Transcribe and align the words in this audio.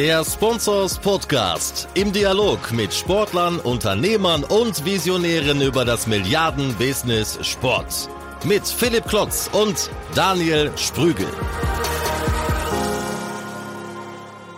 Der 0.00 0.24
Sponsors 0.24 0.98
Podcast 0.98 1.86
im 1.92 2.10
Dialog 2.10 2.72
mit 2.72 2.94
Sportlern, 2.94 3.58
Unternehmern 3.58 4.44
und 4.44 4.82
Visionären 4.86 5.60
über 5.60 5.84
das 5.84 6.06
Milliarden-Business 6.06 7.38
Sport. 7.42 8.08
Mit 8.46 8.66
Philipp 8.66 9.04
Klotz 9.04 9.50
und 9.52 9.90
Daniel 10.14 10.70
Sprügel. 10.76 11.26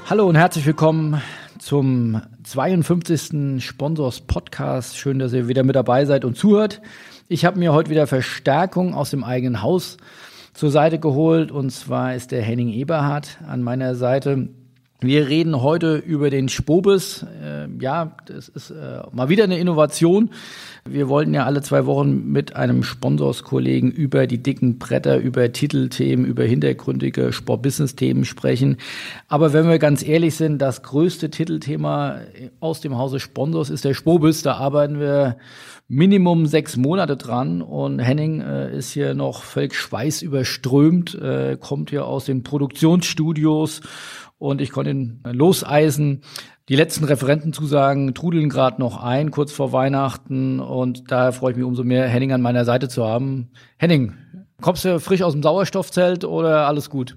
Hallo 0.08 0.28
und 0.28 0.36
herzlich 0.36 0.64
willkommen 0.64 1.20
zum 1.58 2.22
52. 2.44 3.64
Sponsors 3.64 4.20
Podcast. 4.20 4.96
Schön, 4.96 5.18
dass 5.18 5.32
ihr 5.32 5.48
wieder 5.48 5.64
mit 5.64 5.74
dabei 5.74 6.04
seid 6.04 6.24
und 6.24 6.36
zuhört. 6.36 6.80
Ich 7.26 7.44
habe 7.44 7.58
mir 7.58 7.72
heute 7.72 7.90
wieder 7.90 8.06
Verstärkung 8.06 8.94
aus 8.94 9.10
dem 9.10 9.24
eigenen 9.24 9.60
Haus 9.60 9.96
zur 10.54 10.70
Seite 10.70 11.00
geholt 11.00 11.50
und 11.50 11.70
zwar 11.70 12.14
ist 12.14 12.30
der 12.30 12.42
Henning 12.42 12.68
Eberhardt 12.68 13.38
an 13.48 13.64
meiner 13.64 13.96
Seite. 13.96 14.50
Wir 15.04 15.28
reden 15.28 15.60
heute 15.62 15.96
über 15.96 16.30
den 16.30 16.48
Spobis. 16.48 17.26
Äh, 17.42 17.66
ja, 17.80 18.12
das 18.26 18.48
ist 18.48 18.70
äh, 18.70 19.02
mal 19.10 19.28
wieder 19.28 19.42
eine 19.42 19.58
Innovation. 19.58 20.30
Wir 20.84 21.08
wollten 21.08 21.32
ja 21.32 21.44
alle 21.44 21.62
zwei 21.62 21.86
Wochen 21.86 22.32
mit 22.32 22.56
einem 22.56 22.82
Sponsorskollegen 22.82 23.92
über 23.92 24.26
die 24.26 24.42
dicken 24.42 24.78
Bretter, 24.78 25.18
über 25.18 25.52
Titelthemen, 25.52 26.24
über 26.26 26.42
hintergründige 26.42 27.32
Sport-Business-Themen 27.32 28.24
sprechen. 28.24 28.78
Aber 29.28 29.52
wenn 29.52 29.68
wir 29.68 29.78
ganz 29.78 30.02
ehrlich 30.02 30.34
sind, 30.34 30.58
das 30.58 30.82
größte 30.82 31.30
Titelthema 31.30 32.18
aus 32.58 32.80
dem 32.80 32.98
Hause 32.98 33.20
Sponsors 33.20 33.70
ist 33.70 33.84
der 33.84 33.94
Spobis. 33.94 34.42
Da 34.42 34.54
arbeiten 34.54 34.98
wir 34.98 35.36
Minimum 35.86 36.46
sechs 36.46 36.76
Monate 36.76 37.16
dran 37.16 37.62
und 37.62 38.00
Henning 38.00 38.40
äh, 38.40 38.76
ist 38.76 38.92
hier 38.92 39.14
noch 39.14 39.42
völlig 39.42 39.74
schweißüberströmt, 39.74 41.14
äh, 41.14 41.58
kommt 41.60 41.90
hier 41.90 42.06
aus 42.06 42.24
den 42.24 42.42
Produktionsstudios 42.42 43.82
und 44.38 44.60
ich 44.60 44.70
konnte 44.70 44.90
ihn 44.90 45.20
loseisen. 45.30 46.22
Die 46.68 46.76
letzten 46.76 47.04
Referentenzusagen 47.04 48.14
trudeln 48.14 48.48
gerade 48.48 48.80
noch 48.80 49.02
ein, 49.02 49.32
kurz 49.32 49.50
vor 49.50 49.72
Weihnachten. 49.72 50.60
Und 50.60 51.10
daher 51.10 51.32
freue 51.32 51.52
ich 51.52 51.56
mich 51.56 51.66
umso 51.66 51.82
mehr, 51.82 52.06
Henning 52.08 52.32
an 52.32 52.40
meiner 52.40 52.64
Seite 52.64 52.88
zu 52.88 53.04
haben. 53.04 53.50
Henning, 53.78 54.14
kommst 54.60 54.84
du 54.84 55.00
frisch 55.00 55.22
aus 55.22 55.32
dem 55.32 55.42
Sauerstoffzelt 55.42 56.24
oder 56.24 56.68
alles 56.68 56.88
gut? 56.88 57.16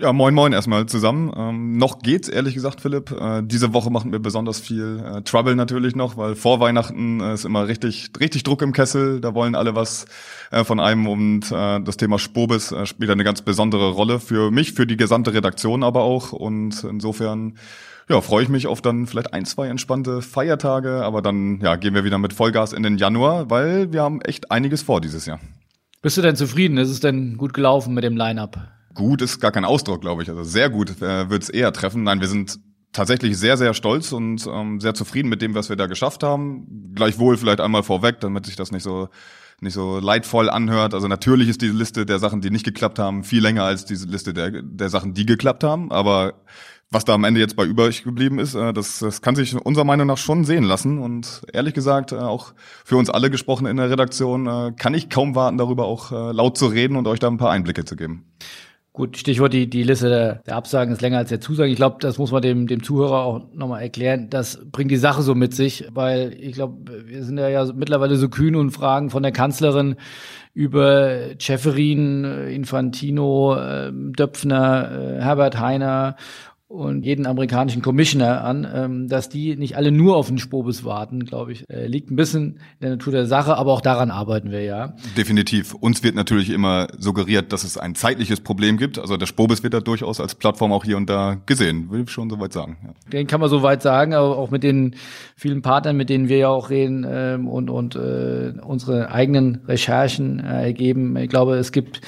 Ja, 0.00 0.14
moin 0.14 0.32
moin 0.32 0.54
erstmal 0.54 0.86
zusammen. 0.86 1.30
Ähm, 1.36 1.76
noch 1.76 1.98
geht's, 1.98 2.30
ehrlich 2.30 2.54
gesagt, 2.54 2.80
Philipp. 2.80 3.10
Äh, 3.10 3.42
diese 3.44 3.74
Woche 3.74 3.90
machen 3.90 4.12
wir 4.12 4.18
besonders 4.18 4.58
viel 4.58 4.98
äh, 5.04 5.20
Trouble 5.20 5.56
natürlich 5.56 5.94
noch, 5.94 6.16
weil 6.16 6.36
vor 6.36 6.58
Weihnachten 6.58 7.20
äh, 7.20 7.34
ist 7.34 7.44
immer 7.44 7.68
richtig, 7.68 8.10
richtig 8.18 8.44
Druck 8.44 8.62
im 8.62 8.72
Kessel. 8.72 9.20
Da 9.20 9.34
wollen 9.34 9.54
alle 9.54 9.74
was 9.74 10.06
äh, 10.52 10.64
von 10.64 10.80
einem 10.80 11.06
und 11.06 11.52
äh, 11.52 11.80
das 11.80 11.98
Thema 11.98 12.18
Spobis 12.18 12.72
äh, 12.72 12.86
spielt 12.86 13.10
eine 13.10 13.24
ganz 13.24 13.42
besondere 13.42 13.90
Rolle 13.90 14.20
für 14.20 14.50
mich, 14.50 14.72
für 14.72 14.86
die 14.86 14.96
gesamte 14.96 15.34
Redaktion 15.34 15.82
aber 15.82 16.00
auch. 16.00 16.32
Und 16.32 16.82
insofern 16.82 17.58
ja, 18.10 18.20
freue 18.20 18.42
ich 18.42 18.48
mich 18.48 18.66
auf 18.66 18.82
dann 18.82 19.06
vielleicht 19.06 19.32
ein, 19.32 19.44
zwei 19.44 19.68
entspannte 19.68 20.20
Feiertage, 20.20 21.04
aber 21.04 21.22
dann 21.22 21.60
ja, 21.60 21.76
gehen 21.76 21.94
wir 21.94 22.02
wieder 22.02 22.18
mit 22.18 22.32
Vollgas 22.32 22.72
in 22.72 22.82
den 22.82 22.98
Januar, 22.98 23.50
weil 23.50 23.92
wir 23.92 24.02
haben 24.02 24.20
echt 24.20 24.50
einiges 24.50 24.82
vor 24.82 25.00
dieses 25.00 25.26
Jahr. 25.26 25.38
Bist 26.02 26.16
du 26.16 26.22
denn 26.22 26.34
zufrieden? 26.34 26.76
Ist 26.76 26.90
es 26.90 26.98
denn 26.98 27.36
gut 27.36 27.54
gelaufen 27.54 27.94
mit 27.94 28.02
dem 28.02 28.16
Line-up? 28.16 28.58
Gut 28.94 29.22
ist 29.22 29.38
gar 29.38 29.52
kein 29.52 29.64
Ausdruck, 29.64 30.00
glaube 30.00 30.24
ich. 30.24 30.28
Also 30.28 30.42
sehr 30.42 30.70
gut 30.70 31.00
äh, 31.00 31.30
wird 31.30 31.44
es 31.44 31.50
eher 31.50 31.72
treffen. 31.72 32.02
Nein, 32.02 32.20
wir 32.20 32.26
sind 32.26 32.58
tatsächlich 32.92 33.38
sehr, 33.38 33.56
sehr 33.56 33.74
stolz 33.74 34.10
und 34.10 34.44
ähm, 34.52 34.80
sehr 34.80 34.94
zufrieden 34.94 35.28
mit 35.28 35.40
dem, 35.40 35.54
was 35.54 35.68
wir 35.68 35.76
da 35.76 35.86
geschafft 35.86 36.24
haben. 36.24 36.92
Gleichwohl 36.94 37.36
vielleicht 37.36 37.60
einmal 37.60 37.84
vorweg, 37.84 38.18
damit 38.20 38.46
sich 38.46 38.56
das 38.56 38.72
nicht 38.72 38.82
so 38.82 39.08
nicht 39.60 39.74
so 39.74 39.98
leidvoll 39.98 40.48
anhört. 40.50 40.94
Also 40.94 41.08
natürlich 41.08 41.48
ist 41.48 41.62
diese 41.62 41.74
Liste 41.74 42.06
der 42.06 42.18
Sachen, 42.18 42.40
die 42.40 42.50
nicht 42.50 42.64
geklappt 42.64 42.98
haben, 42.98 43.24
viel 43.24 43.42
länger 43.42 43.64
als 43.64 43.84
diese 43.84 44.06
Liste 44.06 44.32
der, 44.32 44.62
der 44.62 44.88
Sachen, 44.88 45.14
die 45.14 45.26
geklappt 45.26 45.64
haben. 45.64 45.92
Aber 45.92 46.34
was 46.90 47.04
da 47.04 47.14
am 47.14 47.24
Ende 47.24 47.40
jetzt 47.40 47.54
bei 47.54 47.64
übrig 47.64 48.02
geblieben 48.02 48.38
ist, 48.38 48.54
äh, 48.54 48.72
das, 48.72 48.98
das 48.98 49.22
kann 49.22 49.36
sich 49.36 49.54
unserer 49.54 49.84
Meinung 49.84 50.08
nach 50.08 50.18
schon 50.18 50.44
sehen 50.44 50.64
lassen. 50.64 50.98
Und 50.98 51.42
ehrlich 51.52 51.74
gesagt, 51.74 52.12
äh, 52.12 52.16
auch 52.16 52.52
für 52.84 52.96
uns 52.96 53.10
alle 53.10 53.30
gesprochen 53.30 53.66
in 53.66 53.76
der 53.76 53.90
Redaktion, 53.90 54.46
äh, 54.46 54.72
kann 54.76 54.94
ich 54.94 55.08
kaum 55.08 55.34
warten, 55.36 55.56
darüber 55.56 55.84
auch 55.84 56.10
laut 56.10 56.58
zu 56.58 56.66
reden 56.66 56.96
und 56.96 57.06
euch 57.06 57.20
da 57.20 57.28
ein 57.28 57.38
paar 57.38 57.50
Einblicke 57.50 57.84
zu 57.84 57.94
geben. 57.94 58.24
Gut, 58.92 59.16
Stichwort 59.16 59.52
die, 59.52 59.70
die 59.70 59.84
Liste 59.84 60.08
der, 60.08 60.34
der 60.46 60.56
Absagen 60.56 60.92
ist 60.92 61.00
länger 61.00 61.18
als 61.18 61.28
der 61.28 61.40
Zusagen. 61.40 61.70
Ich 61.70 61.76
glaube, 61.76 61.98
das 62.00 62.18
muss 62.18 62.32
man 62.32 62.42
dem, 62.42 62.66
dem 62.66 62.82
Zuhörer 62.82 63.24
auch 63.24 63.40
nochmal 63.54 63.82
erklären. 63.82 64.30
Das 64.30 64.58
bringt 64.72 64.90
die 64.90 64.96
Sache 64.96 65.22
so 65.22 65.36
mit 65.36 65.54
sich, 65.54 65.86
weil 65.92 66.34
ich 66.36 66.54
glaube, 66.54 67.04
wir 67.06 67.22
sind 67.22 67.38
ja, 67.38 67.48
ja 67.48 67.72
mittlerweile 67.72 68.16
so 68.16 68.28
kühn 68.28 68.56
und 68.56 68.72
fragen 68.72 69.10
von 69.10 69.22
der 69.22 69.30
Kanzlerin 69.30 69.94
über 70.54 71.38
Schäferin, 71.38 72.24
Infantino, 72.48 73.56
ähm, 73.56 74.12
Döpfner, 74.12 74.90
äh, 74.90 75.22
Herbert 75.22 75.60
Heiner 75.60 76.16
und 76.70 77.04
jeden 77.04 77.26
amerikanischen 77.26 77.82
Commissioner 77.82 78.44
an, 78.44 78.64
ähm, 78.72 79.08
dass 79.08 79.28
die 79.28 79.56
nicht 79.56 79.76
alle 79.76 79.90
nur 79.90 80.16
auf 80.16 80.28
den 80.28 80.38
Spobis 80.38 80.84
warten, 80.84 81.24
glaube 81.24 81.50
ich, 81.50 81.68
äh, 81.68 81.88
liegt 81.88 82.12
ein 82.12 82.16
bisschen 82.16 82.60
in 82.78 82.82
der 82.82 82.90
Natur 82.90 83.12
der 83.12 83.26
Sache, 83.26 83.56
aber 83.56 83.72
auch 83.72 83.80
daran 83.80 84.12
arbeiten 84.12 84.52
wir 84.52 84.62
ja. 84.62 84.94
Definitiv. 85.16 85.74
Uns 85.74 86.04
wird 86.04 86.14
natürlich 86.14 86.48
immer 86.48 86.86
suggeriert, 86.96 87.52
dass 87.52 87.64
es 87.64 87.76
ein 87.76 87.96
zeitliches 87.96 88.40
Problem 88.40 88.76
gibt. 88.76 89.00
Also 89.00 89.16
der 89.16 89.26
Spobis 89.26 89.64
wird 89.64 89.74
da 89.74 89.80
durchaus 89.80 90.20
als 90.20 90.36
Plattform 90.36 90.70
auch 90.70 90.84
hier 90.84 90.96
und 90.96 91.10
da 91.10 91.38
gesehen, 91.44 91.90
will 91.90 92.04
ich 92.04 92.10
schon 92.10 92.30
soweit 92.30 92.52
sagen. 92.52 92.76
Ja. 92.84 93.10
Den 93.10 93.26
kann 93.26 93.40
man 93.40 93.50
soweit 93.50 93.82
sagen, 93.82 94.14
aber 94.14 94.38
auch 94.38 94.52
mit 94.52 94.62
den 94.62 94.94
vielen 95.34 95.62
Partnern, 95.62 95.96
mit 95.96 96.08
denen 96.08 96.28
wir 96.28 96.36
ja 96.36 96.48
auch 96.50 96.70
reden 96.70 97.04
ähm, 97.04 97.48
und, 97.48 97.68
und 97.68 97.96
äh, 97.96 98.52
unsere 98.62 99.10
eigenen 99.10 99.62
Recherchen 99.66 100.38
äh, 100.38 100.66
ergeben. 100.66 101.16
Ich 101.16 101.30
glaube, 101.30 101.56
es 101.56 101.72
gibt 101.72 102.00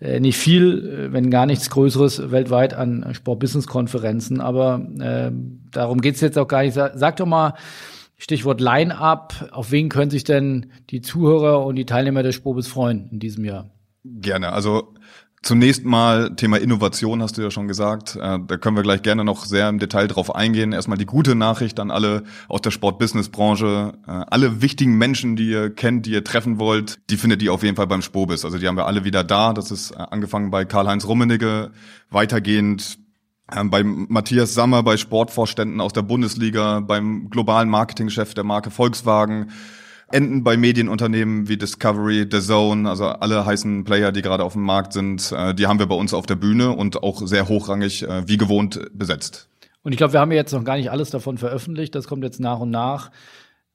nicht 0.00 0.38
viel, 0.38 1.08
äh, 1.08 1.12
wenn 1.12 1.30
gar 1.30 1.46
nichts 1.46 1.70
Größeres 1.70 2.30
weltweit 2.30 2.74
an 2.74 3.12
Sport-Business-Konferenzen. 3.12 4.40
Aber 4.40 4.86
äh, 4.98 5.30
darum 5.70 6.00
geht's 6.00 6.20
jetzt 6.20 6.38
auch 6.38 6.48
gar 6.48 6.62
nicht. 6.62 6.74
Sag 6.74 7.16
doch 7.16 7.26
mal, 7.26 7.54
Stichwort 8.16 8.60
Line-up, 8.60 9.48
auf 9.50 9.70
wen 9.70 9.88
können 9.88 10.10
sich 10.10 10.24
denn 10.24 10.72
die 10.90 11.00
Zuhörer 11.00 11.64
und 11.64 11.76
die 11.76 11.86
Teilnehmer 11.86 12.22
des 12.22 12.34
Spobis 12.34 12.68
freuen 12.68 13.08
in 13.10 13.18
diesem 13.18 13.44
Jahr? 13.44 13.70
Gerne. 14.04 14.52
Also 14.52 14.94
Zunächst 15.42 15.86
mal 15.86 16.36
Thema 16.36 16.58
Innovation 16.58 17.22
hast 17.22 17.38
du 17.38 17.42
ja 17.42 17.50
schon 17.50 17.66
gesagt. 17.66 18.14
Äh, 18.14 18.38
da 18.46 18.56
können 18.58 18.76
wir 18.76 18.82
gleich 18.82 19.00
gerne 19.00 19.24
noch 19.24 19.46
sehr 19.46 19.70
im 19.70 19.78
Detail 19.78 20.06
drauf 20.06 20.34
eingehen. 20.34 20.72
Erstmal 20.72 20.98
die 20.98 21.06
gute 21.06 21.34
Nachricht 21.34 21.80
an 21.80 21.90
alle 21.90 22.24
aus 22.48 22.60
der 22.60 22.70
Sport-Business-Branche. 22.70 23.94
Äh, 24.06 24.10
alle 24.10 24.60
wichtigen 24.60 24.98
Menschen, 24.98 25.36
die 25.36 25.48
ihr 25.48 25.74
kennt, 25.74 26.04
die 26.04 26.12
ihr 26.12 26.24
treffen 26.24 26.58
wollt, 26.58 26.98
die 27.08 27.16
findet 27.16 27.42
ihr 27.42 27.54
auf 27.54 27.62
jeden 27.62 27.76
Fall 27.76 27.86
beim 27.86 28.02
Spobis. 28.02 28.44
Also 28.44 28.58
die 28.58 28.68
haben 28.68 28.76
wir 28.76 28.86
alle 28.86 29.04
wieder 29.04 29.24
da. 29.24 29.54
Das 29.54 29.70
ist 29.70 29.92
äh, 29.92 29.96
angefangen 30.10 30.50
bei 30.50 30.66
Karl-Heinz 30.66 31.06
Rummenigge, 31.06 31.70
weitergehend 32.10 32.98
bei 33.64 33.82
Matthias 33.82 34.54
Sammer, 34.54 34.84
bei 34.84 34.96
Sportvorständen 34.96 35.80
aus 35.80 35.92
der 35.92 36.02
Bundesliga, 36.02 36.78
beim 36.78 37.30
globalen 37.30 37.68
Marketingchef 37.68 38.32
der 38.32 38.44
Marke 38.44 38.70
Volkswagen, 38.70 39.50
enden 40.12 40.42
bei 40.44 40.56
Medienunternehmen 40.56 41.48
wie 41.48 41.56
Discovery, 41.56 42.26
The 42.30 42.40
Zone, 42.40 42.88
also 42.88 43.06
alle 43.06 43.44
heißen 43.46 43.84
Player, 43.84 44.12
die 44.12 44.22
gerade 44.22 44.44
auf 44.44 44.54
dem 44.54 44.62
Markt 44.62 44.92
sind, 44.92 45.32
äh, 45.32 45.54
die 45.54 45.66
haben 45.66 45.78
wir 45.78 45.86
bei 45.86 45.94
uns 45.94 46.14
auf 46.14 46.26
der 46.26 46.36
Bühne 46.36 46.70
und 46.70 47.02
auch 47.02 47.26
sehr 47.26 47.48
hochrangig 47.48 48.02
äh, 48.02 48.26
wie 48.26 48.36
gewohnt 48.36 48.80
besetzt. 48.92 49.48
Und 49.82 49.92
ich 49.92 49.98
glaube, 49.98 50.12
wir 50.12 50.20
haben 50.20 50.32
jetzt 50.32 50.52
noch 50.52 50.64
gar 50.64 50.76
nicht 50.76 50.90
alles 50.90 51.10
davon 51.10 51.38
veröffentlicht. 51.38 51.94
Das 51.94 52.06
kommt 52.06 52.22
jetzt 52.22 52.40
nach 52.40 52.60
und 52.60 52.70
nach. 52.70 53.10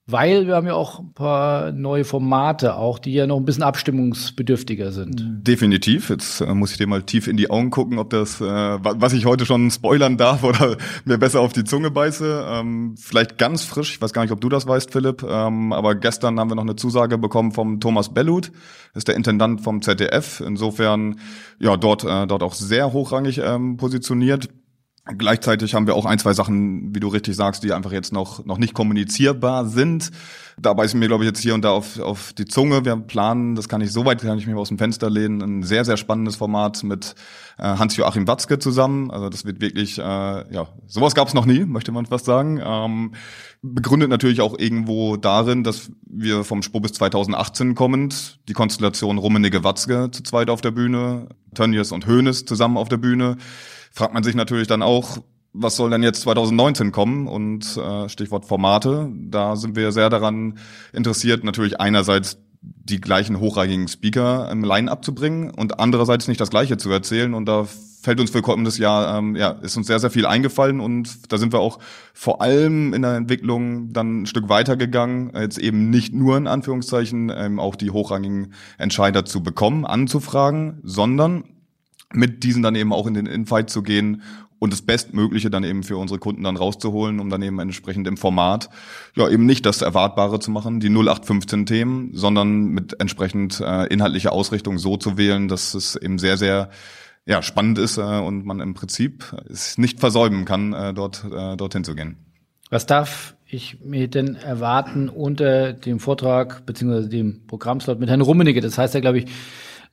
Weil 0.08 0.46
wir 0.46 0.54
haben 0.54 0.68
ja 0.68 0.76
auch 0.76 1.00
ein 1.00 1.14
paar 1.14 1.72
neue 1.72 2.04
Formate 2.04 2.76
auch, 2.76 3.00
die 3.00 3.14
ja 3.14 3.26
noch 3.26 3.38
ein 3.38 3.46
bisschen 3.46 3.64
abstimmungsbedürftiger 3.64 4.92
sind. 4.92 5.20
Definitiv. 5.48 6.12
Jetzt 6.12 6.42
äh, 6.42 6.54
muss 6.54 6.72
ich 6.72 6.78
dir 6.78 6.86
mal 6.86 7.02
tief 7.02 7.28
in 7.28 7.38
die 7.38 7.50
Augen 7.50 7.72
gucken, 7.72 7.98
ob 7.98 8.12
das, 8.12 8.40
äh, 8.40 8.46
was 8.46 9.14
ich 9.14 9.26
heute 9.26 9.48
schon 9.48 9.72
spoilern 9.72 10.16
darf 10.18 10.44
oder 10.44 10.78
mir 11.06 11.18
besser 11.18 11.42
auf 11.42 11.54
die 11.54 11.64
Zunge 11.64 11.90
beiße. 11.90 12.46
Ähm, 12.48 12.94
vielleicht 13.00 13.40
ganz 13.40 13.64
frisch, 13.64 13.96
ich 13.96 14.02
weiß 14.02 14.14
gar 14.14 14.22
nicht, 14.22 14.32
ob 14.32 14.42
du 14.42 14.48
das 14.48 14.68
weißt, 14.68 14.92
Philipp, 14.92 15.24
ähm, 15.28 15.74
aber 15.74 15.96
gestern 15.96 16.40
haben 16.40 16.52
wir 16.52 16.56
noch 16.56 16.62
eine 16.62 16.76
Zusage 16.76 17.18
bekommen 17.18 17.52
vom 17.52 17.80
Thomas 17.80 18.14
Bellut, 18.14 18.52
ist 18.94 19.08
der 19.08 19.16
Intendant 19.16 19.62
vom 19.62 19.82
ZDF. 19.82 20.40
Insofern, 20.46 21.20
ja, 21.58 21.78
dort, 21.78 22.04
äh, 22.04 22.28
dort 22.28 22.44
auch 22.44 22.54
sehr 22.54 22.94
hochrangig 22.94 23.40
ähm, 23.40 23.78
positioniert. 23.78 24.50
Gleichzeitig 25.08 25.76
haben 25.76 25.86
wir 25.86 25.94
auch 25.94 26.06
ein, 26.06 26.18
zwei 26.18 26.34
Sachen, 26.34 26.96
wie 26.96 27.00
du 27.00 27.10
richtig 27.10 27.36
sagst, 27.36 27.64
die 27.64 27.74
einfach 27.74 27.92
jetzt 27.92 28.12
noch, 28.12 28.44
noch 28.44 28.58
nicht 28.58 28.74
kommunizierbar 28.74 29.68
sind. 29.68 30.10
Da 30.60 30.74
beißen 30.74 31.00
mir, 31.00 31.08
glaube 31.08 31.24
ich, 31.24 31.28
jetzt 31.28 31.42
hier 31.42 31.54
und 31.54 31.64
da 31.64 31.70
auf, 31.70 32.00
auf 32.00 32.34
die 32.34 32.46
Zunge. 32.46 32.86
Wir 32.86 32.96
planen, 32.96 33.54
das 33.54 33.70
kann 33.70 33.82
ich 33.82 33.92
so 33.92 34.04
weit, 34.06 34.24
kann 34.24 34.40
ich 34.40 34.48
mir 34.48 34.58
aus 34.58 34.70
dem 34.70 34.80
Fenster 34.80 35.12
lehnen, 35.12 35.44
ein 35.44 35.64
sehr, 35.64 35.86
sehr 35.86 35.98
spannendes 35.98 36.38
Format 36.38 36.84
mit 36.84 37.14
äh, 37.60 37.64
Hans-Joachim 37.64 38.28
Watzke 38.28 38.58
zusammen. 38.58 39.12
Also 39.12 39.30
das 39.30 39.46
wird 39.46 39.62
wirklich, 39.62 40.00
äh, 40.00 40.02
ja, 40.02 40.70
sowas 40.88 41.14
gab 41.14 41.28
es 41.28 41.36
noch 41.36 41.46
nie, 41.46 41.66
möchte 41.66 41.92
man 41.92 42.08
fast 42.08 42.26
sagen. 42.26 42.60
Ähm, 42.66 43.12
begründet 43.62 44.10
natürlich 44.10 44.42
auch 44.42 44.58
irgendwo 44.58 45.18
darin, 45.18 45.64
dass 45.64 45.92
wir 46.08 46.44
vom 46.44 46.64
Spur 46.64 46.82
bis 46.82 46.94
2018 46.94 47.76
kommend, 47.76 48.40
die 48.48 48.54
Konstellation 48.54 49.20
Rummenigge-Watzke 49.20 50.10
zu 50.10 50.24
zweit 50.24 50.50
auf 50.50 50.62
der 50.62 50.72
Bühne, 50.72 51.28
Tönnies 51.54 51.92
und 51.92 52.08
Hoeneß 52.08 52.46
zusammen 52.46 52.78
auf 52.78 52.90
der 52.90 52.98
Bühne 52.98 53.38
fragt 53.96 54.14
man 54.14 54.24
sich 54.24 54.36
natürlich 54.36 54.68
dann 54.68 54.82
auch, 54.82 55.18
was 55.54 55.78
soll 55.78 55.90
denn 55.90 56.04
jetzt 56.04 56.22
2019 56.22 56.92
kommen? 56.92 57.28
Und 57.28 57.78
äh, 57.78 58.10
Stichwort 58.10 58.46
Formate, 58.46 59.10
da 59.16 59.56
sind 59.56 59.78
wir 59.78 59.94
sehr 59.94 60.10
daran 60.10 60.60
interessiert, 60.92 61.46
natürlich 61.46 61.80
einerseits 61.80 62.38
die 62.62 63.00
gleichen 63.00 63.40
hochrangigen 63.40 63.88
Speaker 63.88 64.52
im 64.52 64.64
Line 64.64 64.92
abzubringen 64.92 65.50
und 65.50 65.80
andererseits 65.80 66.28
nicht 66.28 66.42
das 66.42 66.50
Gleiche 66.50 66.78
zu 66.78 66.92
erzählen. 66.92 67.34
Und 67.34 67.46
da 67.46 67.68
fällt 68.02 68.20
uns 68.20 68.32
für 68.32 68.42
kommendes 68.42 68.78
Jahr, 68.78 69.18
ähm, 69.18 69.36
ja, 69.36 69.52
ist 69.52 69.78
uns 69.78 69.88
sehr, 69.88 70.00
sehr 70.00 70.12
viel 70.12 70.26
eingefallen 70.26 70.80
und 70.80 71.32
da 71.32 71.38
sind 71.38 71.54
wir 71.54 71.60
auch 71.60 71.80
vor 72.14 72.42
allem 72.42 72.94
in 72.94 73.02
der 73.02 73.16
Entwicklung 73.16 73.94
dann 73.94 74.24
ein 74.24 74.26
Stück 74.26 74.50
weitergegangen, 74.50 75.32
jetzt 75.36 75.58
eben 75.58 75.90
nicht 75.90 76.14
nur 76.14 76.38
in 76.38 76.48
Anführungszeichen 76.48 77.32
ähm, 77.36 77.60
auch 77.60 77.76
die 77.76 77.92
hochrangigen 77.92 78.54
Entscheider 78.78 79.26
zu 79.26 79.42
bekommen, 79.42 79.86
anzufragen, 79.86 80.82
sondern 80.84 81.46
mit 82.14 82.44
diesen 82.44 82.64
dann 82.64 82.76
eben 82.76 82.94
auch 82.94 83.08
in 83.08 83.14
den 83.14 83.26
Infight 83.26 83.70
zu 83.70 83.84
gehen 83.84 84.22
und 84.60 84.74
das 84.74 84.82
Bestmögliche 84.82 85.50
dann 85.50 85.64
eben 85.64 85.84
für 85.84 85.98
unsere 85.98 86.20
Kunden 86.20 86.44
dann 86.44 86.58
rauszuholen, 86.58 87.20
um 87.20 87.30
dann 87.30 87.42
eben 87.42 87.60
entsprechend 87.60 88.08
im 88.08 88.18
Format, 88.18 88.70
ja, 89.16 89.30
eben 89.30 89.46
nicht 89.46 89.66
das 89.66 89.82
Erwartbare 89.82 90.40
zu 90.40 90.52
machen, 90.52 90.80
die 90.80 90.90
0815 90.90 91.66
Themen, 91.66 92.10
sondern 92.14 92.68
mit 92.68 93.00
entsprechend 93.00 93.60
äh, 93.60 93.86
inhaltlicher 93.88 94.32
Ausrichtung 94.32 94.78
so 94.78 94.98
zu 94.98 95.18
wählen, 95.18 95.48
dass 95.48 95.74
es 95.74 95.96
eben 95.96 96.20
sehr, 96.20 96.38
sehr 96.38 96.70
ja, 97.26 97.42
spannend 97.42 97.78
ist 97.78 97.98
äh, 97.98 98.02
und 98.02 98.46
man 98.46 98.60
im 98.60 98.74
Prinzip 98.74 99.36
es 99.50 99.78
nicht 99.78 100.00
versäumen 100.00 100.46
kann, 100.46 100.74
äh, 100.74 100.94
dort 100.94 101.26
äh, 101.26 101.58
dorthin 101.58 101.84
zu 101.84 101.96
gehen. 101.96 102.18
Was 102.70 102.86
darf 102.86 103.36
ich 103.46 103.80
mir 103.84 104.08
denn 104.08 104.36
erwarten 104.36 105.10
unter 105.10 105.74
dem 105.74 106.00
Vortrag 106.00 106.66
beziehungsweise 106.66 107.10
dem 107.10 107.46
Programmslot 107.46 108.00
mit 108.00 108.10
Herrn 108.10 108.22
Rummenigge? 108.22 108.62
Das 108.62 108.78
heißt 108.78 108.94
ja, 108.96 109.00
glaube 109.00 109.20
ich, 109.20 109.26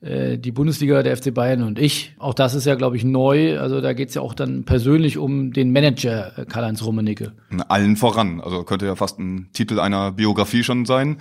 die 0.03 0.51
Bundesliga, 0.51 1.03
der 1.05 1.17
FC 1.17 1.33
Bayern 1.33 1.63
und 1.63 1.79
ich. 1.79 2.15
Auch 2.19 2.35
das 2.35 2.55
ist 2.55 2.65
ja, 2.65 2.75
glaube 2.75 2.97
ich, 2.97 3.05
neu. 3.05 3.61
Also 3.61 3.81
da 3.81 3.93
geht 3.93 4.09
es 4.09 4.17
ja 4.17 4.23
auch 4.23 4.35
dann 4.35 4.65
persönlich 4.65 5.17
um 5.17 5.53
den 5.53 5.73
Manager 5.73 6.37
äh, 6.39 6.45
Karl-Heinz 6.45 6.83
Rummenigge. 6.83 7.33
Allen 7.69 7.97
voran. 7.97 8.41
Also 8.41 8.65
könnte 8.65 8.87
ja 8.87 8.97
fast 8.97 9.21
ein 9.21 9.49
Titel 9.53 9.79
einer 9.79 10.11
Biografie 10.11 10.65
schon 10.65 10.87
sein. 10.87 11.19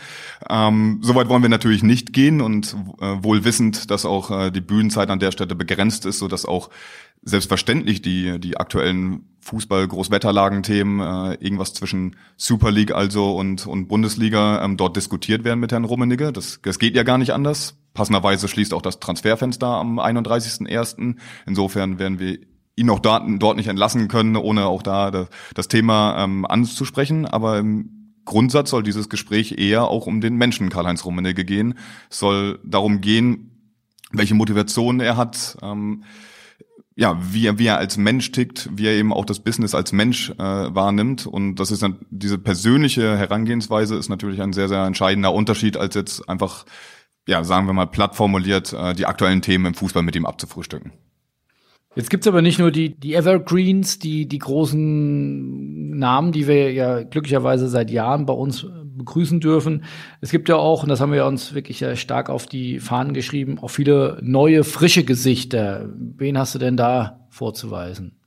Ähm, 0.49 0.99
Soweit 1.01 1.29
wollen 1.29 1.43
wir 1.43 1.49
natürlich 1.49 1.83
nicht 1.83 2.11
gehen 2.11 2.41
und 2.41 2.75
äh, 2.99 3.17
wohl 3.21 3.45
wissend, 3.45 3.91
dass 3.91 4.05
auch 4.05 4.31
äh, 4.31 4.51
die 4.51 4.61
Bühnenzeit 4.61 5.09
an 5.11 5.19
der 5.19 5.31
Stelle 5.31 5.53
begrenzt 5.53 6.07
ist, 6.07 6.17
so 6.17 6.27
dass 6.27 6.45
auch 6.45 6.69
selbstverständlich 7.23 8.01
die, 8.01 8.39
die 8.39 8.57
aktuellen 8.57 9.25
Fußball-Großwetterlagenthemen, 9.41 10.99
äh, 10.99 11.33
irgendwas 11.35 11.73
zwischen 11.73 12.15
Super 12.37 12.71
League 12.71 12.93
also 12.93 13.35
und, 13.35 13.67
und 13.67 13.87
Bundesliga 13.87 14.63
ähm, 14.63 14.77
dort 14.77 14.95
diskutiert 14.95 15.43
werden 15.43 15.59
mit 15.59 15.71
Herrn 15.71 15.85
Rummenigge. 15.85 16.31
Das, 16.31 16.59
das 16.63 16.79
geht 16.79 16.95
ja 16.95 17.03
gar 17.03 17.17
nicht 17.17 17.31
anders. 17.31 17.75
Passenderweise 17.93 18.47
schließt 18.47 18.73
auch 18.73 18.81
das 18.81 18.99
Transferfenster 18.99 19.67
am 19.67 19.99
31.01. 19.99 21.15
Insofern 21.45 21.99
werden 21.99 22.19
wir 22.19 22.39
ihn 22.75 22.89
auch 22.89 22.99
dort, 22.99 23.23
dort 23.39 23.57
nicht 23.57 23.67
entlassen 23.67 24.07
können, 24.07 24.35
ohne 24.35 24.65
auch 24.65 24.81
da 24.81 25.11
das, 25.11 25.27
das 25.53 25.67
Thema 25.67 26.23
ähm, 26.23 26.45
anzusprechen. 26.45 27.25
Aber 27.25 27.59
im 27.59 28.01
Grundsatz 28.25 28.69
soll 28.69 28.83
dieses 28.83 29.09
Gespräch 29.09 29.57
eher 29.57 29.87
auch 29.87 30.07
um 30.07 30.21
den 30.21 30.35
Menschen 30.35 30.69
Karl-Heinz 30.69 31.05
Rummenigge 31.05 31.45
gehen. 31.45 31.75
Es 32.09 32.19
soll 32.19 32.59
darum 32.63 33.01
gehen, 33.01 33.51
welche 34.11 34.35
Motivation 34.35 34.99
er 34.99 35.17
hat, 35.17 35.57
ähm, 35.61 36.03
ja, 36.95 37.17
wie 37.31 37.47
er, 37.47 37.57
wie 37.57 37.67
er 37.67 37.77
als 37.77 37.97
Mensch 37.97 38.31
tickt, 38.31 38.69
wie 38.73 38.85
er 38.85 38.93
eben 38.93 39.13
auch 39.13 39.25
das 39.25 39.39
Business 39.39 39.73
als 39.73 39.91
Mensch 39.91 40.29
äh, 40.31 40.35
wahrnimmt. 40.37 41.25
Und 41.25 41.55
das 41.55 41.71
ist 41.71 41.81
dann, 41.81 41.99
diese 42.09 42.37
persönliche 42.37 43.17
Herangehensweise 43.17 43.95
ist 43.95 44.09
natürlich 44.09 44.41
ein 44.41 44.53
sehr, 44.53 44.67
sehr 44.67 44.85
entscheidender 44.85 45.33
Unterschied, 45.33 45.77
als 45.77 45.95
jetzt 45.95 46.27
einfach 46.27 46.65
ja, 47.27 47.43
sagen 47.43 47.67
wir 47.67 47.73
mal 47.73 47.85
platt 47.85 48.15
formuliert, 48.15 48.73
äh, 48.73 48.93
die 48.93 49.05
aktuellen 49.05 49.41
Themen 49.41 49.67
im 49.67 49.73
Fußball 49.73 50.03
mit 50.03 50.15
ihm 50.15 50.25
abzufrühstücken. 50.25 50.93
Jetzt 51.95 52.09
gibt's 52.09 52.27
aber 52.27 52.41
nicht 52.41 52.57
nur 52.57 52.71
die, 52.71 52.97
die 52.97 53.15
Evergreens, 53.15 53.99
die, 53.99 54.25
die 54.25 54.39
großen 54.39 55.89
Namen, 55.97 56.31
die 56.31 56.47
wir 56.47 56.71
ja 56.71 57.03
glücklicherweise 57.03 57.67
seit 57.67 57.91
Jahren 57.91 58.25
bei 58.25 58.33
uns 58.33 58.65
begrüßen 58.95 59.41
dürfen. 59.41 59.83
Es 60.21 60.31
gibt 60.31 60.47
ja 60.47 60.55
auch, 60.55 60.83
und 60.83 60.89
das 60.89 61.01
haben 61.01 61.11
wir 61.11 61.25
uns 61.25 61.53
wirklich 61.53 61.83
stark 61.99 62.29
auf 62.29 62.45
die 62.45 62.79
Fahnen 62.79 63.13
geschrieben, 63.13 63.59
auch 63.59 63.69
viele 63.69 64.19
neue, 64.21 64.63
frische 64.63 65.03
Gesichter. 65.03 65.89
Wen 65.95 66.37
hast 66.37 66.55
du 66.55 66.59
denn 66.59 66.77
da 66.77 67.25
vorzuweisen? 67.29 68.17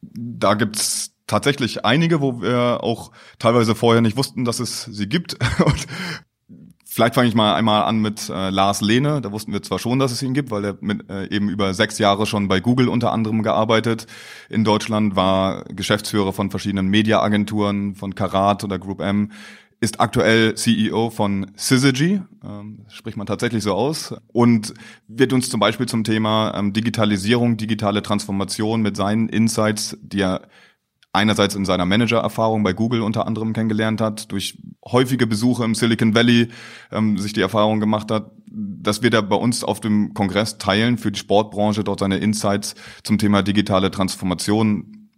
Da 0.00 0.54
gibt's 0.54 1.14
tatsächlich 1.26 1.84
einige, 1.84 2.22
wo 2.22 2.40
wir 2.40 2.82
auch 2.82 3.12
teilweise 3.38 3.74
vorher 3.74 4.00
nicht 4.00 4.16
wussten, 4.16 4.46
dass 4.46 4.60
es 4.60 4.84
sie 4.84 5.08
gibt. 5.08 5.34
Und 5.64 5.86
Vielleicht 6.92 7.14
fange 7.14 7.28
ich 7.28 7.36
mal 7.36 7.54
einmal 7.54 7.84
an 7.84 8.00
mit 8.00 8.28
äh, 8.30 8.50
Lars 8.50 8.80
Lehne. 8.80 9.20
Da 9.20 9.30
wussten 9.30 9.52
wir 9.52 9.62
zwar 9.62 9.78
schon, 9.78 10.00
dass 10.00 10.10
es 10.10 10.24
ihn 10.24 10.34
gibt, 10.34 10.50
weil 10.50 10.64
er 10.64 10.76
mit, 10.80 11.08
äh, 11.08 11.32
eben 11.32 11.48
über 11.48 11.72
sechs 11.72 12.00
Jahre 12.00 12.26
schon 12.26 12.48
bei 12.48 12.58
Google 12.58 12.88
unter 12.88 13.12
anderem 13.12 13.44
gearbeitet 13.44 14.08
in 14.48 14.64
Deutschland, 14.64 15.14
war 15.14 15.62
Geschäftsführer 15.66 16.32
von 16.32 16.50
verschiedenen 16.50 16.88
Mediaagenturen, 16.88 17.94
von 17.94 18.16
Karat 18.16 18.64
oder 18.64 18.80
Group 18.80 19.00
M, 19.02 19.30
ist 19.80 20.00
aktuell 20.00 20.56
CEO 20.56 21.10
von 21.10 21.52
Syzygy, 21.54 22.22
ähm, 22.44 22.80
spricht 22.88 23.16
man 23.16 23.28
tatsächlich 23.28 23.62
so 23.62 23.72
aus, 23.72 24.12
und 24.32 24.74
wird 25.06 25.32
uns 25.32 25.48
zum 25.48 25.60
Beispiel 25.60 25.86
zum 25.86 26.02
Thema 26.02 26.52
ähm, 26.56 26.72
Digitalisierung, 26.72 27.56
digitale 27.56 28.02
Transformation 28.02 28.82
mit 28.82 28.96
seinen 28.96 29.28
Insights, 29.28 29.96
die 30.02 30.22
er 30.22 30.42
einerseits 31.12 31.54
in 31.54 31.64
seiner 31.64 31.86
Manager-Erfahrung 31.86 32.62
bei 32.62 32.72
Google 32.72 33.02
unter 33.02 33.26
anderem 33.26 33.52
kennengelernt 33.52 34.00
hat, 34.00 34.30
durch 34.30 34.58
häufige 34.84 35.26
Besuche 35.26 35.64
im 35.64 35.74
Silicon 35.74 36.14
Valley 36.14 36.48
ähm, 36.92 37.18
sich 37.18 37.32
die 37.32 37.40
Erfahrung 37.40 37.80
gemacht 37.80 38.10
hat, 38.10 38.30
dass 38.46 39.02
wir 39.02 39.10
da 39.10 39.20
bei 39.20 39.36
uns 39.36 39.64
auf 39.64 39.80
dem 39.80 40.14
Kongress 40.14 40.58
teilen 40.58 40.98
für 40.98 41.10
die 41.12 41.18
Sportbranche, 41.18 41.84
dort 41.84 42.00
seine 42.00 42.18
Insights 42.18 42.74
zum 43.02 43.18
Thema 43.18 43.42
digitale 43.42 43.90
Transformation, 43.90 45.08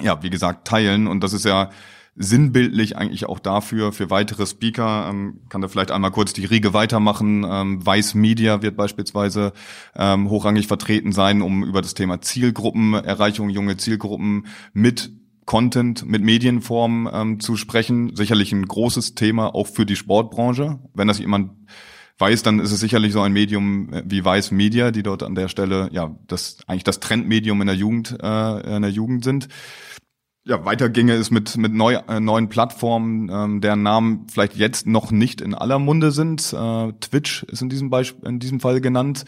ja, 0.00 0.22
wie 0.22 0.30
gesagt, 0.30 0.66
teilen. 0.66 1.06
Und 1.06 1.22
das 1.22 1.32
ist 1.32 1.44
ja 1.44 1.70
sinnbildlich 2.16 2.96
eigentlich 2.96 3.26
auch 3.26 3.40
dafür, 3.40 3.92
für 3.92 4.10
weitere 4.10 4.46
Speaker. 4.46 5.08
Ähm, 5.10 5.40
kann 5.48 5.60
da 5.60 5.68
vielleicht 5.68 5.90
einmal 5.90 6.12
kurz 6.12 6.32
die 6.32 6.44
Riege 6.44 6.72
weitermachen. 6.72 7.44
Ähm, 7.48 7.84
Weiß 7.84 8.14
Media 8.14 8.62
wird 8.62 8.76
beispielsweise 8.76 9.52
ähm, 9.96 10.30
hochrangig 10.30 10.68
vertreten 10.68 11.12
sein, 11.12 11.42
um 11.42 11.64
über 11.64 11.82
das 11.82 11.94
Thema 11.94 12.20
Zielgruppenerreichung, 12.20 13.50
junge 13.50 13.76
Zielgruppen 13.76 14.46
mit 14.72 15.10
Content 15.44 16.06
mit 16.06 16.22
Medienformen 16.22 17.08
ähm, 17.12 17.40
zu 17.40 17.56
sprechen. 17.56 18.14
Sicherlich 18.16 18.52
ein 18.52 18.66
großes 18.66 19.14
Thema 19.14 19.54
auch 19.54 19.66
für 19.66 19.86
die 19.86 19.96
Sportbranche. 19.96 20.78
Wenn 20.94 21.08
das 21.08 21.18
jemand 21.18 21.52
weiß, 22.18 22.42
dann 22.42 22.60
ist 22.60 22.72
es 22.72 22.80
sicherlich 22.80 23.12
so 23.12 23.20
ein 23.20 23.32
Medium 23.32 23.92
äh, 23.92 24.02
wie 24.06 24.24
Weiß 24.24 24.50
Media, 24.50 24.90
die 24.90 25.02
dort 25.02 25.22
an 25.22 25.34
der 25.34 25.48
Stelle 25.48 25.88
ja 25.92 26.16
das 26.26 26.58
eigentlich 26.66 26.84
das 26.84 27.00
Trendmedium 27.00 27.60
in 27.60 27.66
der 27.66 27.76
Jugend 27.76 28.16
äh, 28.22 28.76
in 28.76 28.82
der 28.82 28.90
Jugend 28.90 29.24
sind. 29.24 29.48
Ja, 30.46 30.64
weiter 30.66 30.90
ginge 30.90 31.14
es 31.14 31.30
mit 31.30 31.56
mit 31.56 31.72
neu, 31.72 31.94
äh, 31.94 32.20
neuen 32.20 32.48
Plattformen, 32.48 33.30
ähm, 33.32 33.60
deren 33.60 33.82
Namen 33.82 34.26
vielleicht 34.30 34.56
jetzt 34.56 34.86
noch 34.86 35.10
nicht 35.10 35.40
in 35.40 35.54
aller 35.54 35.78
Munde 35.78 36.10
sind. 36.10 36.52
Äh, 36.52 36.92
Twitch 37.00 37.44
ist 37.44 37.62
in 37.62 37.68
diesem 37.68 37.90
Beispiel 37.90 38.28
in 38.28 38.38
diesem 38.38 38.60
Fall 38.60 38.80
genannt 38.80 39.24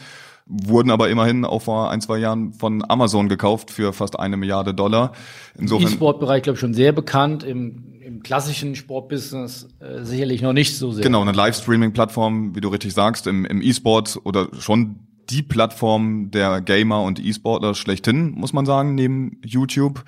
wurden 0.47 0.91
aber 0.91 1.09
immerhin 1.09 1.45
auch 1.45 1.61
vor 1.61 1.91
ein, 1.91 2.01
zwei 2.01 2.17
Jahren 2.17 2.53
von 2.53 2.83
Amazon 2.89 3.29
gekauft 3.29 3.71
für 3.71 3.93
fast 3.93 4.19
eine 4.19 4.37
Milliarde 4.37 4.73
Dollar. 4.73 5.11
Insofern. 5.57 5.87
Im 5.87 5.93
E-Sport-Bereich, 5.93 6.43
glaube 6.43 6.55
ich, 6.55 6.59
schon 6.59 6.73
sehr 6.73 6.93
bekannt, 6.93 7.43
im, 7.43 7.93
im 8.01 8.23
klassischen 8.23 8.75
Sportbusiness 8.75 9.67
äh, 9.79 10.03
sicherlich 10.03 10.41
noch 10.41 10.53
nicht 10.53 10.77
so 10.77 10.91
sehr. 10.91 11.03
Genau, 11.03 11.21
eine 11.21 11.33
Livestreaming-Plattform, 11.33 12.55
wie 12.55 12.61
du 12.61 12.69
richtig 12.69 12.93
sagst, 12.93 13.27
im, 13.27 13.45
im 13.45 13.61
E-Sport 13.61 14.21
oder 14.23 14.47
schon 14.57 15.07
die 15.29 15.43
Plattform 15.43 16.31
der 16.31 16.61
Gamer 16.61 17.03
und 17.03 17.23
E-Sportler 17.23 17.75
schlechthin, 17.75 18.31
muss 18.31 18.53
man 18.53 18.65
sagen, 18.65 18.95
neben 18.95 19.41
YouTube. 19.45 20.03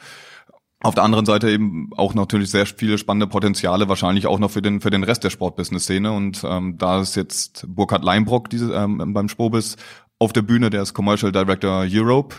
Auf 0.82 0.96
der 0.96 1.04
anderen 1.04 1.26
Seite 1.26 1.50
eben 1.50 1.90
auch 1.98 2.14
natürlich 2.14 2.52
sehr 2.52 2.66
viele 2.66 2.98
spannende 2.98 3.28
Potenziale, 3.28 3.90
wahrscheinlich 3.90 4.28
auch 4.28 4.40
noch 4.40 4.50
für 4.50 4.62
den 4.62 4.80
für 4.80 4.90
den 4.90 5.04
Rest 5.04 5.26
der 5.26 5.30
Sportbusiness-Szene. 5.30 6.14
Und 6.14 6.46
ähm, 6.46 6.78
da 6.78 7.02
ist 7.02 7.18
jetzt 7.18 7.66
Burkhard 7.68 8.06
Leinbrock 8.06 8.50
diese, 8.50 8.74
ähm, 8.74 9.14
beim 9.14 9.28
Spobis 9.28 9.76
auf 10.20 10.34
der 10.34 10.42
Bühne, 10.42 10.70
der 10.70 10.84
ist 10.84 10.94
Commercial 10.94 11.32
Director 11.32 11.86
Europe. 11.90 12.36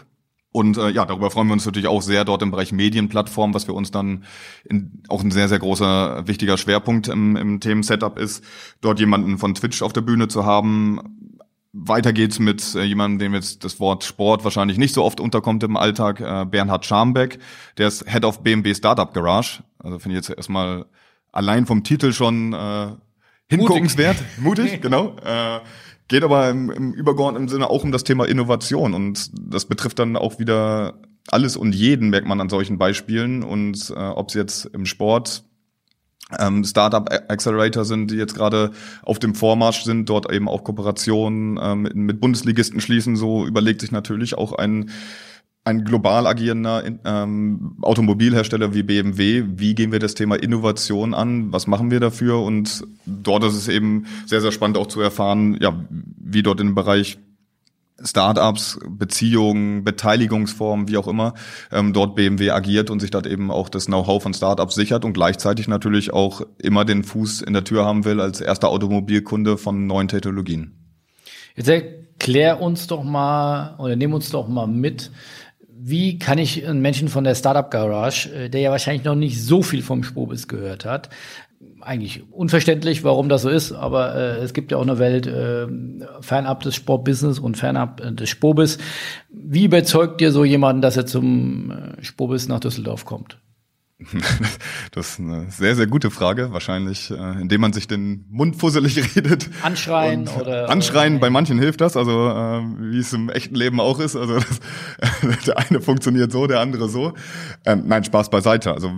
Und 0.52 0.76
äh, 0.78 0.90
ja, 0.90 1.04
darüber 1.04 1.30
freuen 1.30 1.46
wir 1.46 1.52
uns 1.52 1.64
natürlich 1.64 1.88
auch 1.88 2.02
sehr 2.02 2.24
dort 2.24 2.42
im 2.42 2.50
Bereich 2.50 2.72
Medienplattform, 2.72 3.54
was 3.54 3.64
für 3.64 3.72
uns 3.72 3.90
dann 3.92 4.24
in, 4.64 5.02
auch 5.08 5.22
ein 5.22 5.30
sehr, 5.30 5.48
sehr 5.48 5.60
großer, 5.60 6.26
wichtiger 6.26 6.58
Schwerpunkt 6.58 7.08
im, 7.08 7.36
im 7.36 7.60
Themen-Setup 7.60 8.18
ist, 8.18 8.44
dort 8.80 8.98
jemanden 8.98 9.38
von 9.38 9.54
Twitch 9.54 9.80
auf 9.82 9.92
der 9.92 10.00
Bühne 10.00 10.26
zu 10.26 10.44
haben. 10.44 11.00
Weiter 11.72 12.12
geht's 12.12 12.40
mit 12.40 12.74
äh, 12.74 12.82
jemandem, 12.82 13.20
dem 13.20 13.34
jetzt 13.34 13.62
das 13.62 13.78
Wort 13.78 14.02
Sport 14.02 14.42
wahrscheinlich 14.42 14.76
nicht 14.76 14.92
so 14.92 15.04
oft 15.04 15.20
unterkommt 15.20 15.62
im 15.62 15.76
Alltag, 15.76 16.20
äh, 16.20 16.44
Bernhard 16.44 16.84
Schambeck, 16.84 17.38
der 17.78 17.86
ist 17.86 18.10
Head 18.10 18.24
of 18.24 18.42
BMW 18.42 18.74
Startup 18.74 19.14
Garage. 19.14 19.62
Also 19.78 20.00
finde 20.00 20.18
ich 20.18 20.26
jetzt 20.26 20.36
erstmal 20.36 20.86
allein 21.30 21.66
vom 21.66 21.84
Titel 21.84 22.12
schon 22.12 22.52
äh, 22.52 22.88
hinguckenswert, 23.48 24.16
mutig, 24.38 24.64
mutig 24.64 24.82
genau. 24.82 25.14
Äh, 25.24 25.60
Geht 26.10 26.24
aber 26.24 26.50
im, 26.50 26.72
im 26.72 26.92
übergeordneten 26.92 27.46
Sinne 27.46 27.70
auch 27.70 27.84
um 27.84 27.92
das 27.92 28.02
Thema 28.02 28.24
Innovation 28.24 28.94
und 28.94 29.30
das 29.32 29.66
betrifft 29.66 30.00
dann 30.00 30.16
auch 30.16 30.40
wieder 30.40 30.94
alles 31.28 31.56
und 31.56 31.72
jeden, 31.72 32.10
merkt 32.10 32.26
man 32.26 32.40
an 32.40 32.48
solchen 32.48 32.78
Beispielen. 32.78 33.44
Und 33.44 33.90
äh, 33.90 33.94
ob 33.94 34.30
es 34.30 34.34
jetzt 34.34 34.64
im 34.64 34.86
Sport 34.86 35.44
ähm, 36.36 36.64
Startup 36.64 37.08
Accelerator 37.28 37.84
sind, 37.84 38.10
die 38.10 38.16
jetzt 38.16 38.34
gerade 38.34 38.72
auf 39.04 39.20
dem 39.20 39.36
Vormarsch 39.36 39.84
sind, 39.84 40.08
dort 40.08 40.32
eben 40.32 40.48
auch 40.48 40.64
Kooperationen 40.64 41.60
ähm, 41.62 41.88
mit 41.94 42.20
Bundesligisten 42.20 42.80
schließen, 42.80 43.14
so 43.14 43.46
überlegt 43.46 43.80
sich 43.80 43.92
natürlich 43.92 44.36
auch 44.36 44.52
ein 44.52 44.90
ein 45.70 45.84
global 45.84 46.26
agierender 46.26 46.84
ähm, 47.04 47.76
Automobilhersteller 47.82 48.74
wie 48.74 48.82
BMW, 48.82 49.44
wie 49.46 49.74
gehen 49.74 49.92
wir 49.92 49.98
das 49.98 50.14
Thema 50.14 50.36
Innovation 50.36 51.14
an, 51.14 51.52
was 51.52 51.66
machen 51.66 51.90
wir 51.90 52.00
dafür? 52.00 52.40
Und 52.40 52.84
dort 53.06 53.44
ist 53.44 53.54
es 53.54 53.68
eben 53.68 54.06
sehr, 54.26 54.40
sehr 54.40 54.52
spannend 54.52 54.76
auch 54.76 54.88
zu 54.88 55.00
erfahren, 55.00 55.56
ja, 55.60 55.72
wie 55.90 56.42
dort 56.42 56.60
im 56.60 56.74
Bereich 56.74 57.18
Startups, 58.02 58.78
Beziehungen, 58.88 59.84
Beteiligungsformen, 59.84 60.88
wie 60.88 60.96
auch 60.96 61.08
immer, 61.08 61.34
ähm, 61.70 61.92
dort 61.92 62.14
BMW 62.14 62.50
agiert 62.50 62.90
und 62.90 63.00
sich 63.00 63.10
dort 63.10 63.26
eben 63.26 63.50
auch 63.50 63.68
das 63.68 63.86
Know-how 63.86 64.22
von 64.22 64.34
Startups 64.34 64.74
sichert 64.74 65.04
und 65.04 65.12
gleichzeitig 65.12 65.68
natürlich 65.68 66.12
auch 66.12 66.42
immer 66.58 66.84
den 66.84 67.04
Fuß 67.04 67.42
in 67.42 67.52
der 67.52 67.64
Tür 67.64 67.84
haben 67.84 68.04
will 68.04 68.20
als 68.20 68.40
erster 68.40 68.68
Automobilkunde 68.68 69.58
von 69.58 69.86
neuen 69.86 70.08
Technologien. 70.08 70.72
Jetzt 71.56 71.68
erklär 71.68 72.60
uns 72.60 72.86
doch 72.86 73.02
mal 73.02 73.76
oder 73.78 73.96
nimm 73.96 74.14
uns 74.14 74.30
doch 74.30 74.48
mal 74.48 74.66
mit, 74.66 75.10
wie 75.82 76.18
kann 76.18 76.38
ich 76.38 76.66
einen 76.66 76.80
Menschen 76.80 77.08
von 77.08 77.24
der 77.24 77.34
Startup 77.34 77.70
Garage, 77.70 78.28
äh, 78.32 78.48
der 78.48 78.60
ja 78.60 78.70
wahrscheinlich 78.70 79.04
noch 79.04 79.14
nicht 79.14 79.42
so 79.42 79.62
viel 79.62 79.82
vom 79.82 80.02
Spobis 80.02 80.48
gehört 80.48 80.84
hat, 80.84 81.08
eigentlich 81.80 82.22
unverständlich, 82.30 83.04
warum 83.04 83.28
das 83.28 83.42
so 83.42 83.48
ist, 83.48 83.72
aber 83.72 84.14
äh, 84.14 84.38
es 84.38 84.52
gibt 84.52 84.70
ja 84.70 84.78
auch 84.78 84.82
eine 84.82 84.98
Welt 84.98 85.26
äh, 85.26 85.66
fernab 86.20 86.62
des 86.62 86.74
Sportbusiness 86.74 87.38
und 87.38 87.56
fernab 87.56 88.00
äh, 88.00 88.12
des 88.12 88.28
Spobis. 88.28 88.78
Wie 89.30 89.64
überzeugt 89.64 90.20
dir 90.20 90.32
so 90.32 90.44
jemanden, 90.44 90.82
dass 90.82 90.96
er 90.96 91.06
zum 91.06 91.70
äh, 91.70 92.02
Spobis 92.02 92.48
nach 92.48 92.60
Düsseldorf 92.60 93.04
kommt? 93.04 93.38
Das 94.92 95.10
ist 95.10 95.20
eine 95.20 95.50
sehr, 95.50 95.76
sehr 95.76 95.86
gute 95.86 96.10
Frage. 96.10 96.52
Wahrscheinlich, 96.52 97.10
äh, 97.10 97.40
indem 97.40 97.60
man 97.60 97.72
sich 97.72 97.86
den 97.86 98.24
Mund 98.30 98.56
fusselig 98.56 98.98
redet. 99.16 99.48
Anschreien 99.62 100.28
oder. 100.28 100.68
Anschreien, 100.68 101.14
oder, 101.14 101.20
bei 101.20 101.30
manchen 101.30 101.58
hilft 101.58 101.80
das, 101.80 101.96
also 101.96 102.28
äh, 102.28 102.62
wie 102.92 102.98
es 102.98 103.12
im 103.12 103.28
echten 103.28 103.54
Leben 103.54 103.80
auch 103.80 104.00
ist. 104.00 104.16
Also 104.16 104.34
das, 104.34 104.60
der 105.46 105.58
eine 105.58 105.80
funktioniert 105.80 106.32
so, 106.32 106.46
der 106.46 106.60
andere 106.60 106.88
so. 106.88 107.12
Ähm, 107.64 107.84
nein, 107.86 108.04
Spaß 108.04 108.30
beiseite. 108.30 108.72
Also 108.72 108.92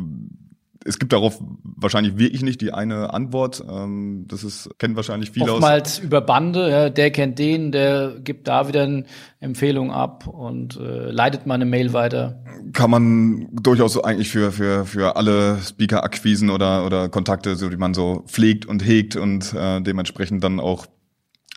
es 0.85 0.99
gibt 0.99 1.13
darauf 1.13 1.39
wahrscheinlich 1.63 2.19
wirklich 2.19 2.43
nicht 2.43 2.61
die 2.61 2.73
eine 2.73 3.13
Antwort. 3.13 3.63
Ähm, 3.69 4.27
das 4.29 4.45
ist 4.45 4.71
kennen 4.79 4.97
wahrscheinlich 4.97 5.31
viele 5.31 5.53
Oftmals 5.53 5.99
aus. 5.99 6.05
über 6.05 6.21
Bande. 6.21 6.71
Ja, 6.71 6.91
der 6.91 7.11
kennt 7.11 7.39
den, 7.39 7.73
der 7.73 8.17
gibt 8.23 8.49
da 8.49 8.69
wieder 8.69 8.83
eine 8.83 9.05
Empfehlung 9.41 9.91
ab 9.93 10.27
und 10.27 10.77
äh, 10.77 11.11
leitet 11.11 11.47
mal 11.47 11.55
eine 11.55 11.65
Mail 11.65 11.93
weiter. 11.93 12.43
Kann 12.73 12.91
man 12.91 13.49
durchaus 13.53 13.93
so 13.93 14.03
eigentlich 14.03 14.31
für 14.31 14.53
für 14.53 14.85
für 14.85 15.17
alle 15.17 15.59
Speaker-Akquisen 15.59 16.51
oder 16.51 16.85
oder 16.87 17.09
Kontakte, 17.09 17.57
so 17.57 17.69
die 17.69 17.77
man 17.77 17.95
so 17.95 18.25
pflegt 18.27 18.67
und 18.67 18.85
hegt 18.85 19.17
und 19.17 19.53
äh, 19.55 19.81
dementsprechend 19.81 20.43
dann 20.43 20.61
auch 20.61 20.87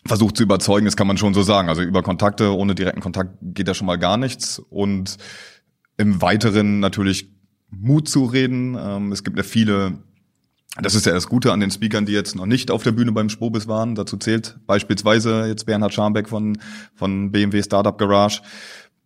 versucht 0.06 0.38
zu 0.38 0.44
überzeugen. 0.44 0.86
Das 0.86 0.96
kann 0.96 1.08
man 1.08 1.18
schon 1.18 1.34
so 1.34 1.42
sagen. 1.42 1.70
Also 1.70 1.82
über 1.82 2.04
Kontakte 2.04 2.56
ohne 2.56 2.76
direkten 2.76 3.02
Kontakt 3.02 3.38
geht 3.42 3.68
da 3.68 3.74
schon 3.74 3.88
mal 3.88 3.98
gar 3.98 4.18
nichts 4.18 4.60
und 4.60 5.18
im 5.98 6.22
Weiteren 6.22 6.80
natürlich 6.80 7.35
Mut 7.80 8.08
zu 8.08 8.26
reden. 8.26 8.78
Ähm, 8.80 9.12
es 9.12 9.24
gibt 9.24 9.38
ja 9.38 9.44
viele, 9.44 10.00
das 10.82 10.96
ist 10.96 11.06
ja 11.06 11.14
das 11.14 11.28
Gute 11.28 11.52
an 11.52 11.60
den 11.60 11.72
Speakern, 11.72 12.06
die 12.06 12.14
jetzt 12.14 12.36
noch 12.36 12.46
nicht 12.46 12.72
auf 12.72 12.84
der 12.84 12.92
Bühne 12.92 13.12
beim 13.12 13.30
Spobis 13.30 13.68
waren. 13.68 13.96
Dazu 13.96 14.18
zählt 14.18 14.58
beispielsweise 14.66 15.46
jetzt 15.48 15.66
Bernhard 15.66 15.94
Scharmbeck 15.94 16.30
von, 16.30 16.58
von 16.94 17.32
BMW 17.32 17.62
Startup 17.64 17.98
Garage. 17.98 18.42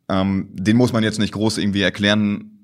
Ähm, 0.10 0.50
den 0.54 0.78
muss 0.78 0.94
man 0.94 1.04
jetzt 1.04 1.20
nicht 1.20 1.34
groß 1.34 1.58
irgendwie 1.58 1.82
erklären, 1.82 2.59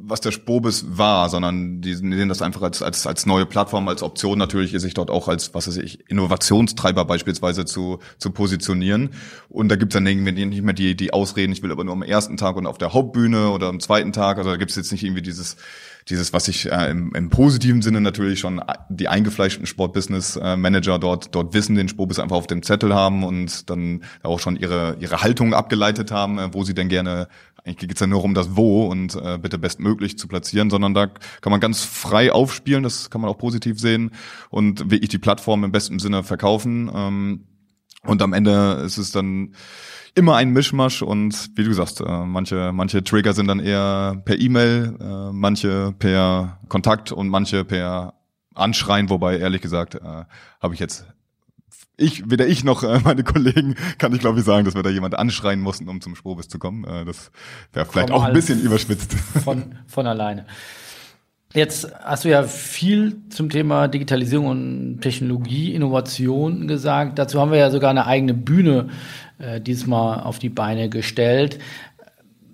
was 0.00 0.20
der 0.20 0.30
Spobis 0.30 0.84
war, 0.88 1.28
sondern 1.28 1.80
die 1.80 1.94
sehen 1.94 2.28
das 2.28 2.40
einfach 2.40 2.62
als, 2.62 2.82
als, 2.82 3.06
als 3.06 3.26
neue 3.26 3.46
Plattform, 3.46 3.88
als 3.88 4.02
Option 4.02 4.38
natürlich, 4.38 4.72
sich 4.80 4.94
dort 4.94 5.10
auch 5.10 5.28
als, 5.28 5.54
was 5.54 5.66
weiß 5.66 5.78
ich, 5.78 6.08
Innovationstreiber 6.08 7.04
beispielsweise 7.04 7.64
zu, 7.64 7.98
zu 8.18 8.30
positionieren. 8.30 9.10
Und 9.48 9.68
da 9.68 9.76
gibt's 9.76 9.94
dann 9.94 10.06
irgendwie 10.06 10.32
nicht 10.46 10.62
mehr 10.62 10.74
die, 10.74 10.96
die 10.96 11.12
Ausreden, 11.12 11.52
ich 11.52 11.62
will 11.62 11.72
aber 11.72 11.84
nur 11.84 11.94
am 11.94 12.02
ersten 12.02 12.36
Tag 12.36 12.56
und 12.56 12.66
auf 12.66 12.78
der 12.78 12.92
Hauptbühne 12.92 13.50
oder 13.50 13.68
am 13.68 13.80
zweiten 13.80 14.12
Tag. 14.12 14.38
Also 14.38 14.50
da 14.50 14.56
gibt's 14.56 14.76
jetzt 14.76 14.92
nicht 14.92 15.02
irgendwie 15.02 15.22
dieses, 15.22 15.56
dieses, 16.08 16.32
was 16.32 16.48
ich 16.48 16.70
äh, 16.70 16.90
im, 16.90 17.12
im 17.14 17.28
positiven 17.28 17.82
Sinne 17.82 18.00
natürlich 18.00 18.40
schon 18.40 18.62
die 18.88 19.08
eingefleischten 19.08 19.66
Sportbusiness-Manager 19.66 20.98
dort, 20.98 21.34
dort 21.34 21.54
wissen, 21.54 21.76
den 21.76 21.88
Spobis 21.88 22.18
einfach 22.18 22.36
auf 22.36 22.46
dem 22.46 22.62
Zettel 22.62 22.94
haben 22.94 23.24
und 23.24 23.68
dann 23.68 24.02
auch 24.22 24.40
schon 24.40 24.56
ihre, 24.56 24.96
ihre 25.00 25.22
Haltung 25.22 25.54
abgeleitet 25.54 26.10
haben, 26.10 26.38
äh, 26.38 26.48
wo 26.52 26.64
sie 26.64 26.74
denn 26.74 26.88
gerne 26.88 27.28
eigentlich 27.68 27.88
geht's 27.88 28.00
ja 28.00 28.06
nur 28.06 28.24
um 28.24 28.34
das 28.34 28.56
Wo 28.56 28.86
und 28.86 29.14
äh, 29.14 29.38
bitte 29.38 29.58
bestmöglich 29.58 30.18
zu 30.18 30.26
platzieren, 30.26 30.70
sondern 30.70 30.94
da 30.94 31.06
kann 31.06 31.50
man 31.50 31.60
ganz 31.60 31.84
frei 31.84 32.32
aufspielen, 32.32 32.82
das 32.82 33.10
kann 33.10 33.20
man 33.20 33.30
auch 33.30 33.38
positiv 33.38 33.78
sehen 33.78 34.12
und 34.50 34.90
wirklich 34.90 35.10
die 35.10 35.18
Plattform 35.18 35.64
im 35.64 35.72
besten 35.72 35.98
Sinne 35.98 36.22
verkaufen. 36.22 36.90
Ähm, 36.94 37.44
und 38.04 38.22
am 38.22 38.32
Ende 38.32 38.82
ist 38.84 38.96
es 38.96 39.10
dann 39.10 39.54
immer 40.14 40.36
ein 40.36 40.50
Mischmasch 40.50 41.02
und 41.02 41.50
wie 41.56 41.64
du 41.64 41.72
sagst, 41.72 42.00
äh, 42.00 42.24
manche, 42.24 42.72
manche 42.72 43.04
Trigger 43.04 43.32
sind 43.32 43.48
dann 43.48 43.60
eher 43.60 44.20
per 44.24 44.38
E-Mail, 44.38 44.96
äh, 45.00 45.32
manche 45.32 45.94
per 45.98 46.58
Kontakt 46.68 47.12
und 47.12 47.28
manche 47.28 47.64
per 47.64 48.14
Anschreien, 48.54 49.10
wobei 49.10 49.38
ehrlich 49.38 49.60
gesagt 49.60 49.94
äh, 49.96 50.24
habe 50.60 50.74
ich 50.74 50.80
jetzt 50.80 51.06
ich, 51.98 52.30
weder 52.30 52.46
ich 52.46 52.64
noch 52.64 52.82
äh, 52.82 53.00
meine 53.04 53.24
Kollegen 53.24 53.74
kann 53.98 54.14
ich 54.14 54.20
glaube 54.20 54.38
ich 54.38 54.44
sagen, 54.44 54.64
dass 54.64 54.74
wir 54.74 54.82
da 54.82 54.90
jemand 54.90 55.18
anschreien 55.18 55.60
mussten, 55.60 55.88
um 55.88 56.00
zum 56.00 56.14
Sprobis 56.14 56.48
zu 56.48 56.58
kommen. 56.58 56.84
Äh, 56.84 57.04
das 57.04 57.30
wäre 57.72 57.84
vielleicht 57.84 58.10
auch 58.10 58.22
ein 58.22 58.32
bisschen 58.32 58.60
überspitzt. 58.60 59.14
Von, 59.44 59.74
von 59.86 60.06
alleine. 60.06 60.46
Jetzt 61.54 61.90
hast 62.02 62.24
du 62.24 62.28
ja 62.28 62.42
viel 62.42 63.16
zum 63.30 63.48
Thema 63.48 63.88
Digitalisierung 63.88 64.46
und 64.46 65.00
Technologie, 65.00 65.74
Innovation 65.74 66.68
gesagt. 66.68 67.18
Dazu 67.18 67.40
haben 67.40 67.50
wir 67.50 67.58
ja 67.58 67.70
sogar 67.70 67.90
eine 67.90 68.06
eigene 68.06 68.34
Bühne 68.34 68.88
äh, 69.38 69.58
diesmal 69.58 70.20
auf 70.20 70.38
die 70.38 70.50
Beine 70.50 70.90
gestellt. 70.90 71.58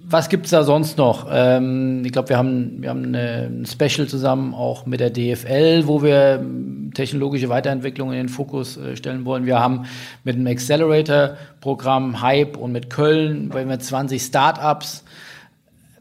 Was 0.07 0.29
gibt's 0.29 0.51
da 0.51 0.65
sonst 0.65 0.99
noch? 0.99 1.27
Ähm, 1.31 2.03
ich 2.05 2.13
glaube, 2.13 2.29
wir 2.29 2.37
haben, 2.37 2.83
wir 2.83 2.91
haben 2.91 3.15
ein 3.15 3.65
Special 3.65 4.07
zusammen 4.07 4.53
auch 4.53 4.85
mit 4.85 5.01
der 5.01 5.09
DFL, 5.09 5.87
wo 5.87 6.03
wir 6.03 6.41
ähm, 6.41 6.91
technologische 6.95 7.49
Weiterentwicklung 7.49 8.11
in 8.13 8.19
den 8.19 8.29
Fokus 8.29 8.77
äh, 8.77 8.97
stellen 8.97 9.25
wollen. 9.25 9.47
Wir 9.47 9.59
haben 9.59 9.87
mit 10.23 10.37
dem 10.37 10.47
Accelerator-Programm 10.47 12.21
Hype 12.21 12.59
und 12.59 12.73
mit 12.73 12.91
Köln, 12.91 13.49
weil 13.55 13.67
wir 13.67 13.79
20 13.79 14.21
Startups 14.21 15.05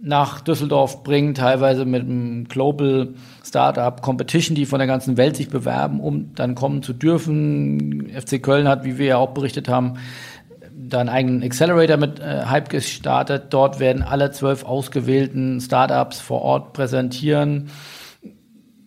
nach 0.02 0.42
Düsseldorf 0.42 1.04
bringen, 1.04 1.34
teilweise 1.34 1.86
mit 1.86 2.02
einem 2.02 2.50
Global 2.50 3.14
Startup 3.42 4.02
Competition, 4.02 4.54
die 4.54 4.66
von 4.66 4.80
der 4.80 4.88
ganzen 4.88 5.16
Welt 5.16 5.38
sich 5.38 5.48
bewerben, 5.48 6.02
um 6.02 6.36
dann 6.36 6.56
kommen 6.56 6.84
zu 6.84 6.92
dürfen. 6.92 8.10
FC 8.10 8.44
Köln 8.44 8.68
hat, 8.68 8.84
wie 8.84 8.98
wir 8.98 9.06
ja 9.06 9.18
auch 9.18 9.30
berichtet 9.30 9.70
haben, 9.70 9.94
da 10.76 11.00
einen 11.00 11.10
eigenen 11.10 11.44
Accelerator 11.44 11.98
mit 11.98 12.20
äh, 12.20 12.46
Hype 12.46 12.70
gestartet. 12.70 13.46
Dort 13.50 13.80
werden 13.80 14.02
alle 14.04 14.32
zwölf 14.32 14.64
ausgewählten 14.64 15.60
Startups 15.62 16.20
vor 16.20 16.42
Ort 16.42 16.74
präsentieren. 16.74 17.70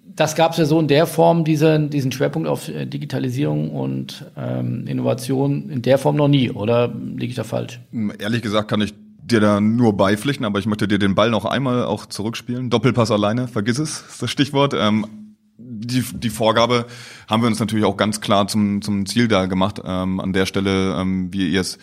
Das 0.04 0.34
gab 0.34 0.52
es 0.52 0.58
ja 0.58 0.64
so 0.64 0.80
in 0.80 0.88
der 0.88 1.06
Form, 1.06 1.44
diesen, 1.44 1.90
diesen 1.90 2.10
Schwerpunkt 2.10 2.48
auf 2.48 2.68
äh, 2.68 2.86
Digitalisierung 2.86 3.70
und 3.70 4.24
ähm, 4.36 4.86
Innovation 4.86 5.68
in 5.68 5.82
der 5.82 5.98
Form 5.98 6.16
noch 6.16 6.28
nie, 6.28 6.50
oder 6.50 6.88
liege 6.88 7.26
ich 7.26 7.34
da 7.34 7.44
falsch? 7.44 7.80
Hm, 7.90 8.12
ehrlich 8.18 8.42
gesagt 8.42 8.68
kann 8.68 8.80
ich 8.80 8.94
dir 9.22 9.40
da 9.40 9.60
nur 9.60 9.96
beipflichten, 9.96 10.46
aber 10.46 10.58
ich 10.58 10.66
möchte 10.66 10.88
dir 10.88 10.98
den 10.98 11.14
Ball 11.14 11.30
noch 11.30 11.44
einmal 11.44 11.84
auch 11.84 12.06
zurückspielen. 12.06 12.70
Doppelpass 12.70 13.10
alleine, 13.10 13.48
vergiss 13.48 13.78
es, 13.78 14.04
ist 14.08 14.22
das 14.22 14.30
Stichwort. 14.30 14.74
Ähm, 14.78 15.25
die, 15.58 16.02
die 16.02 16.30
Vorgabe 16.30 16.86
haben 17.28 17.42
wir 17.42 17.48
uns 17.48 17.60
natürlich 17.60 17.84
auch 17.84 17.96
ganz 17.96 18.20
klar 18.20 18.46
zum, 18.48 18.82
zum 18.82 19.06
Ziel 19.06 19.28
da 19.28 19.46
gemacht. 19.46 19.80
Ähm, 19.84 20.20
an 20.20 20.32
der 20.32 20.46
Stelle, 20.46 21.00
ähm, 21.00 21.32
wie 21.32 21.48
ihr 21.50 21.60
es 21.60 21.76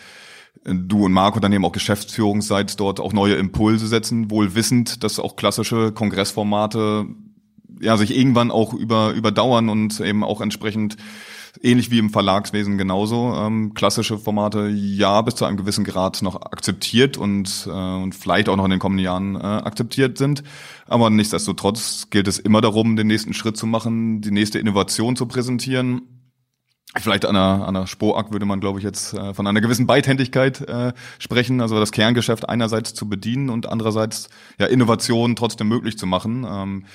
äh, 0.65 0.73
du 0.73 1.05
und 1.05 1.13
Marco 1.13 1.39
dann 1.39 1.53
eben 1.53 1.65
auch 1.65 1.71
Geschäftsführung 1.71 2.41
seid, 2.41 2.79
dort 2.79 2.99
auch 2.99 3.13
neue 3.13 3.35
Impulse 3.35 3.87
setzen, 3.87 4.29
wohl 4.29 4.55
wissend, 4.55 5.03
dass 5.03 5.19
auch 5.19 5.35
klassische 5.35 5.91
Kongressformate 5.91 7.07
ja 7.79 7.97
sich 7.97 8.15
irgendwann 8.15 8.51
auch 8.51 8.73
über 8.73 9.11
überdauern 9.11 9.69
und 9.69 9.99
eben 9.99 10.23
auch 10.23 10.41
entsprechend 10.41 10.97
ähnlich 11.61 11.91
wie 11.91 11.99
im 11.99 12.09
Verlagswesen 12.09 12.77
genauso. 12.77 13.33
Ähm, 13.35 13.73
klassische 13.73 14.17
Formate 14.17 14.67
ja 14.67 15.21
bis 15.21 15.35
zu 15.35 15.45
einem 15.45 15.57
gewissen 15.57 15.83
Grad 15.83 16.21
noch 16.21 16.41
akzeptiert 16.41 17.17
und, 17.17 17.67
äh, 17.67 17.69
und 17.69 18.15
vielleicht 18.15 18.49
auch 18.49 18.55
noch 18.55 18.65
in 18.65 18.71
den 18.71 18.79
kommenden 18.79 19.05
Jahren 19.05 19.35
äh, 19.35 19.39
akzeptiert 19.39 20.17
sind. 20.17 20.43
Aber 20.87 21.09
nichtsdestotrotz 21.09 22.07
gilt 22.09 22.27
es 22.27 22.39
immer 22.39 22.61
darum, 22.61 22.95
den 22.95 23.07
nächsten 23.07 23.33
Schritt 23.33 23.57
zu 23.57 23.67
machen, 23.67 24.21
die 24.21 24.31
nächste 24.31 24.59
Innovation 24.59 25.15
zu 25.15 25.25
präsentieren. 25.25 26.01
Vielleicht 26.95 27.25
an 27.25 27.35
einer, 27.35 27.67
an 27.67 27.75
einer 27.75 27.87
Spoak 27.87 28.31
würde 28.31 28.45
man, 28.45 28.59
glaube 28.59 28.77
ich, 28.77 28.85
jetzt 28.85 29.13
äh, 29.13 29.33
von 29.33 29.47
einer 29.47 29.61
gewissen 29.61 29.87
Beidhändigkeit 29.87 30.61
äh, 30.61 30.93
sprechen, 31.17 31.59
also 31.59 31.79
das 31.79 31.91
Kerngeschäft 31.91 32.47
einerseits 32.47 32.93
zu 32.93 33.09
bedienen 33.09 33.49
und 33.49 33.67
andererseits 33.67 34.29
ja 34.59 34.67
Innovation 34.67 35.35
trotzdem 35.35 35.69
möglich 35.69 35.97
zu 35.97 36.05
machen. 36.05 36.45
Ähm, 36.47 36.85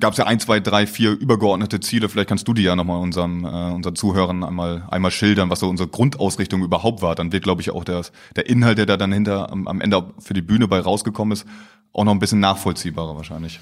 gab 0.00 0.12
es 0.12 0.18
ja 0.18 0.26
ein, 0.26 0.40
zwei, 0.40 0.60
drei, 0.60 0.86
vier 0.86 1.10
übergeordnete 1.12 1.80
Ziele. 1.80 2.08
Vielleicht 2.08 2.28
kannst 2.28 2.46
du 2.46 2.54
die 2.54 2.62
ja 2.62 2.76
nochmal 2.76 3.00
unseren, 3.00 3.44
äh, 3.44 3.74
unseren 3.74 3.96
Zuhörern 3.96 4.44
einmal, 4.44 4.84
einmal 4.90 5.10
schildern, 5.10 5.50
was 5.50 5.60
so 5.60 5.68
unsere 5.68 5.88
Grundausrichtung 5.88 6.62
überhaupt 6.62 7.02
war. 7.02 7.14
Dann 7.14 7.32
wird, 7.32 7.44
glaube 7.44 7.60
ich, 7.60 7.70
auch 7.70 7.84
der, 7.84 8.02
der 8.36 8.48
Inhalt, 8.48 8.78
der 8.78 8.86
da 8.86 8.96
dann 8.96 9.12
hinter 9.12 9.50
am, 9.50 9.66
am 9.66 9.80
Ende 9.80 10.14
für 10.18 10.34
die 10.34 10.42
Bühne 10.42 10.68
bei 10.68 10.78
rausgekommen 10.78 11.32
ist, 11.32 11.46
auch 11.92 12.04
noch 12.04 12.12
ein 12.12 12.18
bisschen 12.18 12.40
nachvollziehbarer 12.40 13.16
wahrscheinlich. 13.16 13.60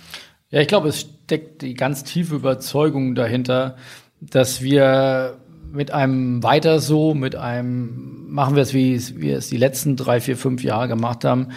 Ja, 0.50 0.60
ich 0.60 0.68
glaube, 0.68 0.88
es 0.88 1.00
steckt 1.00 1.62
die 1.62 1.74
ganz 1.74 2.04
tiefe 2.04 2.34
Überzeugung 2.34 3.14
dahinter, 3.14 3.76
dass 4.20 4.60
wir 4.60 5.38
mit 5.72 5.90
einem 5.90 6.42
weiter 6.42 6.78
so, 6.80 7.14
mit 7.14 7.34
einem 7.34 8.30
machen 8.30 8.56
wir 8.56 8.62
es, 8.62 8.74
wie 8.74 9.00
wir 9.16 9.38
es 9.38 9.48
die 9.48 9.56
letzten 9.56 9.96
drei, 9.96 10.20
vier, 10.20 10.36
fünf 10.36 10.62
Jahre 10.62 10.88
gemacht 10.88 11.24
haben, 11.24 11.48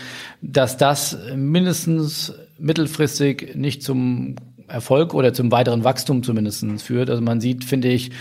dass 0.41 0.77
das 0.77 1.17
mindestens 1.35 2.33
mittelfristig 2.57 3.55
nicht 3.55 3.83
zum 3.83 4.35
Erfolg 4.67 5.13
oder 5.13 5.33
zum 5.33 5.51
weiteren 5.51 5.83
Wachstum 5.83 6.23
zumindest 6.23 6.65
führt. 6.81 7.09
Also 7.09 7.21
man 7.21 7.41
sieht, 7.41 7.63
finde 7.63 7.89
ich, 7.89 8.11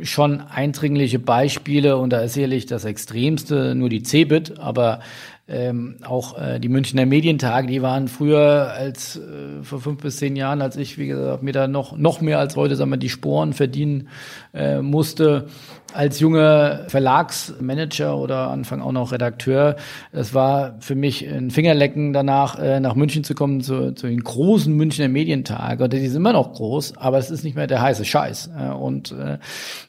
schon 0.00 0.40
eindringliche 0.40 1.18
Beispiele 1.18 1.96
und 1.98 2.10
da 2.10 2.20
ist 2.20 2.34
sicherlich 2.34 2.66
das 2.66 2.84
Extremste 2.84 3.74
nur 3.74 3.88
die 3.88 4.02
Cebit, 4.02 4.58
aber 4.58 5.00
ähm, 5.48 5.96
auch 6.04 6.38
äh, 6.38 6.60
die 6.60 6.68
Münchner 6.68 7.04
Medientage, 7.04 7.66
die 7.66 7.82
waren 7.82 8.06
früher 8.06 8.72
als 8.72 9.16
äh, 9.16 9.62
vor 9.62 9.80
fünf 9.80 10.00
bis 10.00 10.18
zehn 10.18 10.36
Jahren, 10.36 10.62
als 10.62 10.76
ich, 10.76 10.98
wie 10.98 11.08
gesagt, 11.08 11.42
mir 11.42 11.52
da 11.52 11.66
noch, 11.66 11.96
noch 11.96 12.20
mehr 12.20 12.38
als 12.38 12.54
heute, 12.54 12.76
sagen 12.76 12.90
wir, 12.90 12.96
die 12.96 13.08
Sporen 13.08 13.52
verdienen 13.52 14.08
äh, 14.54 14.80
musste, 14.80 15.48
als 15.92 16.20
junger 16.20 16.84
Verlagsmanager 16.86 18.16
oder 18.16 18.50
Anfang 18.50 18.80
auch 18.80 18.92
noch 18.92 19.10
Redakteur. 19.10 19.76
Es 20.12 20.32
war 20.32 20.76
für 20.78 20.94
mich 20.94 21.28
ein 21.28 21.50
Fingerlecken 21.50 22.12
danach, 22.12 22.58
äh, 22.60 22.78
nach 22.78 22.94
München 22.94 23.24
zu 23.24 23.34
kommen, 23.34 23.62
zu, 23.62 23.94
zu 23.94 24.06
den 24.06 24.22
großen 24.22 24.72
Münchner 24.72 25.08
Medientage. 25.08 25.82
Und 25.82 25.92
die 25.92 26.06
sind 26.06 26.18
immer 26.18 26.32
noch 26.32 26.52
groß, 26.52 26.96
aber 26.98 27.18
es 27.18 27.32
ist 27.32 27.42
nicht 27.42 27.56
mehr 27.56 27.66
der 27.66 27.82
heiße 27.82 28.04
Scheiß. 28.04 28.50
Äh, 28.56 28.70
und 28.70 29.10
äh, 29.10 29.38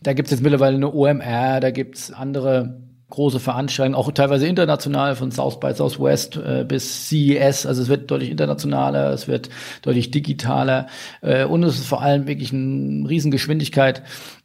da 0.02 0.14
gibt 0.14 0.28
es 0.28 0.32
jetzt 0.32 0.44
mittlerweile 0.44 0.78
eine 0.78 0.92
OMR, 0.92 1.60
da 1.60 1.70
gibt 1.70 1.96
es 1.96 2.12
andere 2.12 2.82
große 3.14 3.40
Veranstaltungen, 3.40 3.94
auch 3.94 4.12
teilweise 4.12 4.48
international 4.48 5.16
von 5.16 5.30
South 5.30 5.60
by 5.60 5.72
Southwest 5.74 6.36
äh, 6.36 6.66
bis 6.68 7.08
CES. 7.08 7.68
Also 7.68 7.84
es 7.84 7.88
wird 7.88 8.10
deutlich 8.10 8.32
internationaler, 8.32 9.12
es 9.12 9.28
wird 9.28 9.50
deutlich 9.84 10.10
digitaler 10.10 10.88
äh, 11.22 11.46
und 11.46 11.62
es 11.62 11.76
ist 11.76 11.86
vor 11.86 12.02
allem 12.02 12.26
wirklich 12.26 12.52
eine 12.52 13.08
Riesengeschwindigkeit 13.08 14.02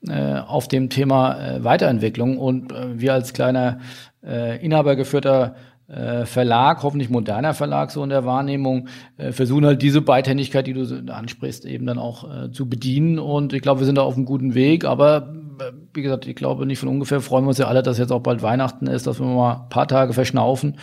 äh, 0.07 0.35
auf 0.35 0.69
dem 0.69 0.91
Thema 0.91 1.41
äh, 1.41 1.65
Weiterentwicklung. 1.65 2.37
Und 2.37 2.73
äh, 2.73 3.01
wir 3.01 3.15
als 3.15 3.33
kleiner 3.33 3.79
äh, 4.23 4.63
inhabergeführter 4.63 5.55
äh, 5.89 6.27
Verlag, 6.27 6.83
hoffentlich 6.83 7.09
moderner 7.09 7.55
Verlag 7.55 7.91
so 7.91 8.05
in 8.05 8.11
der 8.11 8.27
Wahrnehmung, 8.27 8.89
äh, 9.17 9.33
versuchen 9.33 9.65
halt 9.65 9.81
diese 9.81 10.03
Beidhändigkeit, 10.03 10.67
die 10.67 10.75
du 10.75 11.11
ansprichst, 11.11 11.65
eben 11.65 11.87
dann 11.87 11.99
auch 11.99 12.25
äh, 12.45 12.53
zu 12.53 12.69
bedienen. 12.69 13.19
Und 13.19 13.55
ich 13.55 13.63
glaube, 13.63 13.81
wir 13.81 13.87
sind 13.87 13.97
da 13.97 14.03
auf 14.03 14.15
einem 14.15 14.27
guten 14.27 14.55
Weg. 14.55 14.85
Aber 14.85 15.33
wie 15.95 16.03
gesagt, 16.03 16.27
ich 16.27 16.37
glaube 16.37 16.67
nicht 16.67 16.79
von 16.79 16.89
ungefähr 16.89 17.21
freuen 17.21 17.45
wir 17.45 17.49
uns 17.49 17.59
ja 17.59 17.67
alle, 17.67 17.83
dass 17.83 17.99
jetzt 17.99 18.13
auch 18.13 18.21
bald 18.21 18.43
Weihnachten 18.43 18.87
ist, 18.87 19.07
dass 19.07 19.21
wir 19.21 19.27
mal 19.27 19.63
ein 19.63 19.69
paar 19.69 19.89
Tage 19.89 20.13
verschnaufen 20.13 20.79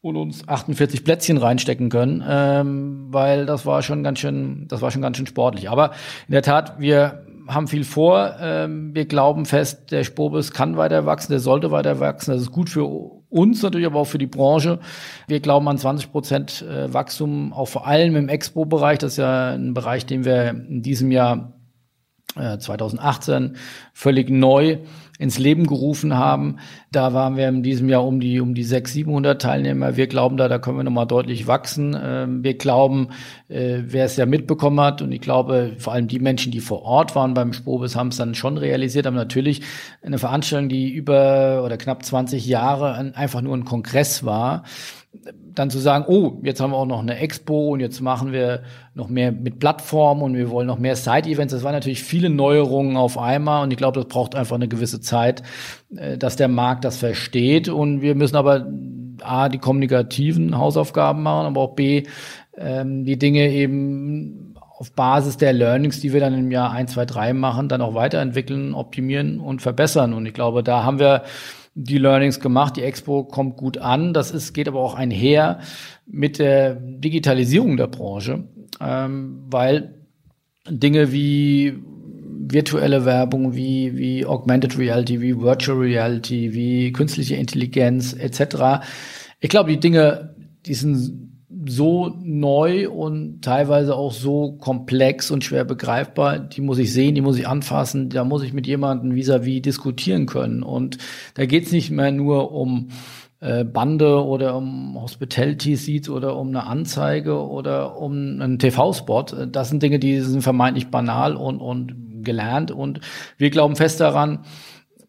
und 0.00 0.16
uns 0.16 0.48
48 0.48 1.04
Plätzchen 1.04 1.38
reinstecken 1.38 1.88
können, 1.88 2.24
ähm, 2.28 3.06
weil 3.10 3.46
das 3.46 3.66
war 3.66 3.82
schon 3.82 4.02
ganz 4.02 4.18
schön, 4.18 4.66
das 4.68 4.82
war 4.82 4.90
schon 4.90 5.02
ganz 5.02 5.16
schön 5.16 5.26
sportlich. 5.26 5.70
Aber 5.70 5.92
in 6.26 6.32
der 6.32 6.42
Tat, 6.42 6.80
wir 6.80 7.24
haben 7.48 7.68
viel 7.68 7.84
vor. 7.84 8.36
Ähm, 8.40 8.94
wir 8.94 9.06
glauben 9.06 9.46
fest, 9.46 9.90
der 9.90 10.04
Spobis 10.04 10.52
kann 10.52 10.76
weiter 10.76 11.06
wachsen, 11.06 11.32
der 11.32 11.40
sollte 11.40 11.70
weiter 11.70 12.00
wachsen. 12.00 12.32
Das 12.32 12.42
ist 12.42 12.52
gut 12.52 12.70
für 12.70 12.84
uns 12.84 13.62
natürlich, 13.62 13.86
aber 13.86 14.00
auch 14.00 14.06
für 14.06 14.18
die 14.18 14.26
Branche. 14.26 14.78
Wir 15.26 15.40
glauben 15.40 15.68
an 15.68 15.78
20 15.78 16.12
Prozent 16.12 16.62
äh, 16.62 16.92
Wachstum, 16.92 17.52
auch 17.52 17.68
vor 17.68 17.86
allem 17.86 18.16
im 18.16 18.28
Expo-Bereich. 18.28 18.98
Das 18.98 19.12
ist 19.12 19.18
ja 19.18 19.50
ein 19.50 19.74
Bereich, 19.74 20.06
den 20.06 20.24
wir 20.24 20.50
in 20.50 20.82
diesem 20.82 21.10
Jahr 21.10 21.52
2018 22.34 23.54
äh, 23.54 23.58
völlig 23.92 24.30
neu 24.30 24.78
ins 25.18 25.38
Leben 25.38 25.66
gerufen 25.66 26.16
haben. 26.16 26.56
Da 26.90 27.12
waren 27.12 27.36
wir 27.36 27.48
in 27.48 27.62
diesem 27.62 27.88
Jahr 27.88 28.04
um 28.04 28.18
die 28.18 28.40
um 28.40 28.54
die 28.54 28.64
600, 28.64 28.92
700 28.92 29.42
Teilnehmer. 29.42 29.96
Wir 29.96 30.06
glauben 30.06 30.36
da, 30.36 30.48
da 30.48 30.58
können 30.58 30.78
wir 30.78 30.84
nochmal 30.84 31.06
deutlich 31.06 31.46
wachsen. 31.46 31.96
Ähm, 32.02 32.42
wir 32.42 32.54
glauben, 32.54 33.08
äh, 33.48 33.82
wer 33.84 34.06
es 34.06 34.16
ja 34.16 34.26
mitbekommen 34.26 34.80
hat 34.80 35.02
und 35.02 35.12
ich 35.12 35.20
glaube, 35.20 35.74
vor 35.78 35.92
allem 35.92 36.08
die 36.08 36.18
Menschen, 36.18 36.50
die 36.50 36.60
vor 36.60 36.82
Ort 36.82 37.14
waren 37.14 37.34
beim 37.34 37.52
Spobis, 37.52 37.94
haben 37.94 38.08
es 38.08 38.16
dann 38.16 38.34
schon 38.34 38.58
realisiert. 38.58 39.06
Aber 39.06 39.16
natürlich 39.16 39.62
eine 40.02 40.18
Veranstaltung, 40.18 40.68
die 40.68 40.90
über 40.90 41.62
oder 41.64 41.76
knapp 41.76 42.04
20 42.04 42.46
Jahre 42.46 43.12
einfach 43.14 43.42
nur 43.42 43.56
ein 43.56 43.64
Kongress 43.64 44.24
war, 44.24 44.64
dann 45.54 45.70
zu 45.70 45.78
sagen, 45.78 46.06
oh, 46.08 46.40
jetzt 46.42 46.60
haben 46.60 46.70
wir 46.70 46.78
auch 46.78 46.86
noch 46.86 47.00
eine 47.00 47.18
Expo 47.18 47.68
und 47.68 47.80
jetzt 47.80 48.00
machen 48.00 48.32
wir 48.32 48.62
noch 48.94 49.08
mehr 49.08 49.30
mit 49.30 49.58
Plattformen 49.58 50.22
und 50.22 50.34
wir 50.34 50.50
wollen 50.50 50.66
noch 50.66 50.78
mehr 50.78 50.96
Side-Events. 50.96 51.52
Das 51.52 51.62
waren 51.62 51.74
natürlich 51.74 52.02
viele 52.02 52.30
Neuerungen 52.30 52.96
auf 52.96 53.18
einmal 53.18 53.62
und 53.62 53.70
ich 53.70 53.76
glaube, 53.76 54.00
das 54.00 54.08
braucht 54.08 54.34
einfach 54.34 54.56
eine 54.56 54.68
gewisse 54.68 55.00
Zeit, 55.00 55.42
äh, 55.96 56.16
dass 56.16 56.36
der 56.36 56.48
Markt 56.48 56.84
das 56.84 56.96
versteht 56.96 57.68
und 57.68 58.00
wir 58.00 58.14
müssen 58.14 58.36
aber 58.36 58.66
A, 59.22 59.48
die 59.48 59.58
kommunikativen 59.58 60.56
Hausaufgaben 60.58 61.22
machen, 61.22 61.46
aber 61.46 61.60
auch 61.60 61.74
B, 61.74 62.04
ähm, 62.56 63.04
die 63.04 63.18
Dinge 63.18 63.50
eben 63.50 64.54
auf 64.78 64.92
Basis 64.92 65.36
der 65.36 65.52
Learnings, 65.52 66.00
die 66.00 66.12
wir 66.12 66.20
dann 66.20 66.34
im 66.34 66.50
Jahr 66.50 66.72
1, 66.72 66.92
2, 66.92 67.04
3 67.04 67.32
machen, 67.34 67.68
dann 67.68 67.82
auch 67.82 67.94
weiterentwickeln, 67.94 68.74
optimieren 68.74 69.38
und 69.38 69.62
verbessern. 69.62 70.12
Und 70.12 70.26
ich 70.26 70.34
glaube, 70.34 70.64
da 70.64 70.82
haben 70.82 70.98
wir 70.98 71.22
die 71.74 71.98
Learnings 71.98 72.40
gemacht. 72.40 72.76
Die 72.76 72.82
Expo 72.82 73.24
kommt 73.24 73.56
gut 73.56 73.78
an. 73.78 74.12
Das 74.12 74.30
ist, 74.30 74.52
geht 74.52 74.68
aber 74.68 74.80
auch 74.80 74.94
einher 74.94 75.60
mit 76.06 76.38
der 76.38 76.74
Digitalisierung 76.74 77.76
der 77.76 77.86
Branche, 77.86 78.44
ähm, 78.80 79.40
weil 79.50 79.94
Dinge 80.68 81.12
wie 81.12 81.74
virtuelle 82.44 83.04
Werbung, 83.04 83.54
wie, 83.54 83.96
wie 83.96 84.26
Augmented 84.26 84.78
Reality, 84.78 85.20
wie 85.20 85.40
Virtual 85.40 85.78
Reality, 85.78 86.52
wie 86.52 86.92
künstliche 86.92 87.36
Intelligenz 87.36 88.12
etc. 88.12 88.84
Ich 89.40 89.48
glaube, 89.48 89.70
die 89.70 89.80
Dinge, 89.80 90.34
die 90.66 90.74
sind 90.74 91.31
so 91.66 92.14
neu 92.22 92.90
und 92.90 93.42
teilweise 93.42 93.94
auch 93.94 94.12
so 94.12 94.52
komplex 94.52 95.30
und 95.30 95.44
schwer 95.44 95.64
begreifbar, 95.64 96.38
die 96.38 96.60
muss 96.60 96.78
ich 96.78 96.92
sehen, 96.92 97.14
die 97.14 97.20
muss 97.20 97.38
ich 97.38 97.46
anfassen, 97.46 98.08
da 98.08 98.24
muss 98.24 98.42
ich 98.42 98.52
mit 98.52 98.66
jemandem 98.66 99.12
vis-à-vis 99.12 99.58
-vis 99.58 99.62
diskutieren 99.62 100.26
können. 100.26 100.62
Und 100.62 100.98
da 101.34 101.46
geht 101.46 101.66
es 101.66 101.72
nicht 101.72 101.90
mehr 101.90 102.12
nur 102.12 102.52
um 102.52 102.88
äh, 103.40 103.64
Bande 103.64 104.24
oder 104.24 104.56
um 104.56 105.00
Hospitality 105.00 105.76
Seats 105.76 106.08
oder 106.08 106.36
um 106.36 106.48
eine 106.48 106.64
Anzeige 106.64 107.46
oder 107.46 107.98
um 107.98 108.40
einen 108.40 108.58
TV-Spot. 108.58 109.24
Das 109.50 109.68
sind 109.68 109.82
Dinge, 109.82 109.98
die 109.98 110.20
sind 110.20 110.42
vermeintlich 110.42 110.88
banal 110.88 111.36
und, 111.36 111.60
und 111.60 112.22
gelernt. 112.22 112.70
Und 112.70 113.00
wir 113.38 113.50
glauben 113.50 113.76
fest 113.76 114.00
daran, 114.00 114.44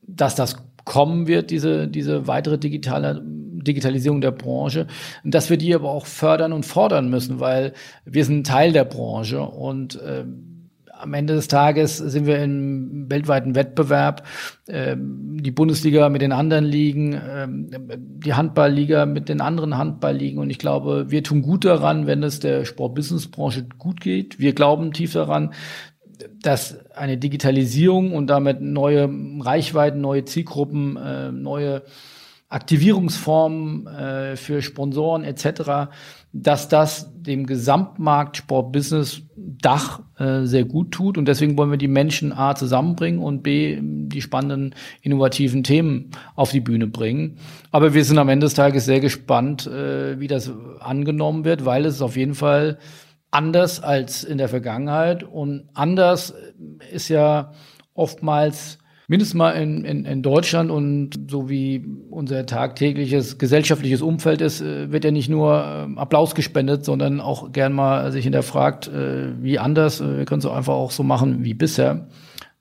dass 0.07 0.35
das 0.35 0.57
kommen 0.83 1.27
wird, 1.27 1.51
diese, 1.51 1.87
diese 1.87 2.27
weitere 2.27 2.57
digitale 2.57 3.23
Digitalisierung 3.63 4.21
der 4.21 4.32
Branche, 4.32 4.88
dass 5.23 5.49
wir 5.49 5.58
die 5.58 5.73
aber 5.73 5.89
auch 5.89 6.06
fördern 6.06 6.54
und 6.54 6.65
fordern 6.65 7.10
müssen, 7.10 7.39
weil 7.39 7.73
wir 8.06 8.26
sind 8.26 8.45
Teil 8.47 8.71
der 8.71 8.86
Branche 8.86 9.41
und 9.41 10.02
äh, 10.02 10.26
am 11.04 11.13
Ende 11.13 11.36
des 11.36 11.49
Tages 11.49 11.97
sind 11.97 12.26
wir 12.26 12.41
im 12.41 13.10
weltweiten 13.10 13.56
Wettbewerb. 13.56 14.26
Ähm, 14.69 15.38
die 15.41 15.52
Bundesliga 15.52 16.08
mit 16.08 16.21
den 16.21 16.32
anderen 16.32 16.63
Ligen, 16.63 17.19
ähm, 17.30 17.69
die 17.97 18.34
Handballliga 18.34 19.06
mit 19.06 19.28
den 19.28 19.41
anderen 19.41 19.78
Handballligen. 19.78 20.39
Und 20.39 20.49
ich 20.49 20.60
glaube, 20.60 21.12
wir 21.12 21.21
tun 21.21 21.41
gut 21.41 21.65
daran, 21.65 22.08
wenn 22.08 22.23
es 22.23 22.39
der 22.39 22.63
Sport-Business-Branche 22.63 23.65
gut 23.78 23.99
geht. 23.99 24.39
Wir 24.39 24.54
glauben 24.54 24.93
tief 24.93 25.13
daran, 25.13 25.54
dass 26.41 26.78
eine 26.95 27.17
Digitalisierung 27.17 28.13
und 28.13 28.28
damit 28.28 28.62
neue 28.62 29.10
Reichweiten, 29.41 29.99
neue 29.99 30.23
Zielgruppen, 30.23 30.95
äh, 30.95 31.32
neue 31.32 31.84
Aktivierungsformen 32.53 33.87
äh, 33.87 34.35
für 34.35 34.61
Sponsoren 34.61 35.23
etc., 35.23 35.91
dass 36.33 36.69
das 36.69 37.11
dem 37.15 37.47
Gesamtmarkt 37.47 38.37
Sportbusiness 38.37 39.21
Dach 39.35 40.01
äh, 40.19 40.43
sehr 40.43 40.63
gut 40.63 40.91
tut 40.91 41.17
und 41.17 41.27
deswegen 41.27 41.57
wollen 41.57 41.71
wir 41.71 41.77
die 41.77 41.87
Menschen 41.87 42.31
A 42.31 42.53
zusammenbringen 42.53 43.19
und 43.19 43.41
B 43.41 43.79
die 43.81 44.21
spannenden 44.21 44.75
innovativen 45.01 45.63
Themen 45.63 46.11
auf 46.35 46.51
die 46.51 46.59
Bühne 46.59 46.85
bringen. 46.87 47.37
Aber 47.71 47.93
wir 47.95 48.05
sind 48.05 48.19
am 48.19 48.29
Ende 48.29 48.45
des 48.45 48.53
Tages 48.53 48.85
sehr 48.85 48.99
gespannt, 48.99 49.65
äh, 49.65 50.19
wie 50.19 50.27
das 50.27 50.51
angenommen 50.79 51.45
wird, 51.45 51.65
weil 51.65 51.85
es 51.85 52.01
auf 52.01 52.15
jeden 52.15 52.35
Fall 52.35 52.77
anders 53.31 53.81
als 53.81 54.23
in 54.23 54.37
der 54.37 54.49
Vergangenheit 54.49 55.23
und 55.23 55.69
anders 55.73 56.35
ist 56.91 57.09
ja 57.09 57.51
oftmals 57.95 58.77
mindestens 59.07 59.35
mal 59.35 59.51
in, 59.51 59.85
in, 59.85 60.05
in 60.05 60.21
Deutschland 60.21 60.71
und 60.71 61.29
so 61.29 61.49
wie 61.49 61.85
unser 62.09 62.45
tagtägliches 62.45 63.37
gesellschaftliches 63.37 64.01
Umfeld 64.01 64.41
ist, 64.41 64.61
äh, 64.61 64.91
wird 64.91 65.05
ja 65.05 65.11
nicht 65.11 65.29
nur 65.29 65.53
äh, 65.55 65.99
Applaus 65.99 66.35
gespendet, 66.35 66.85
sondern 66.85 67.19
auch 67.19 67.51
gern 67.51 67.73
mal 67.73 68.11
sich 68.11 68.23
hinterfragt, 68.23 68.87
äh, 68.87 69.41
wie 69.41 69.59
anders. 69.59 70.01
Wir 70.01 70.25
können 70.25 70.39
es 70.39 70.45
einfach 70.45 70.73
auch 70.73 70.91
so 70.91 71.03
machen 71.03 71.43
wie 71.43 71.53
bisher. 71.53 72.07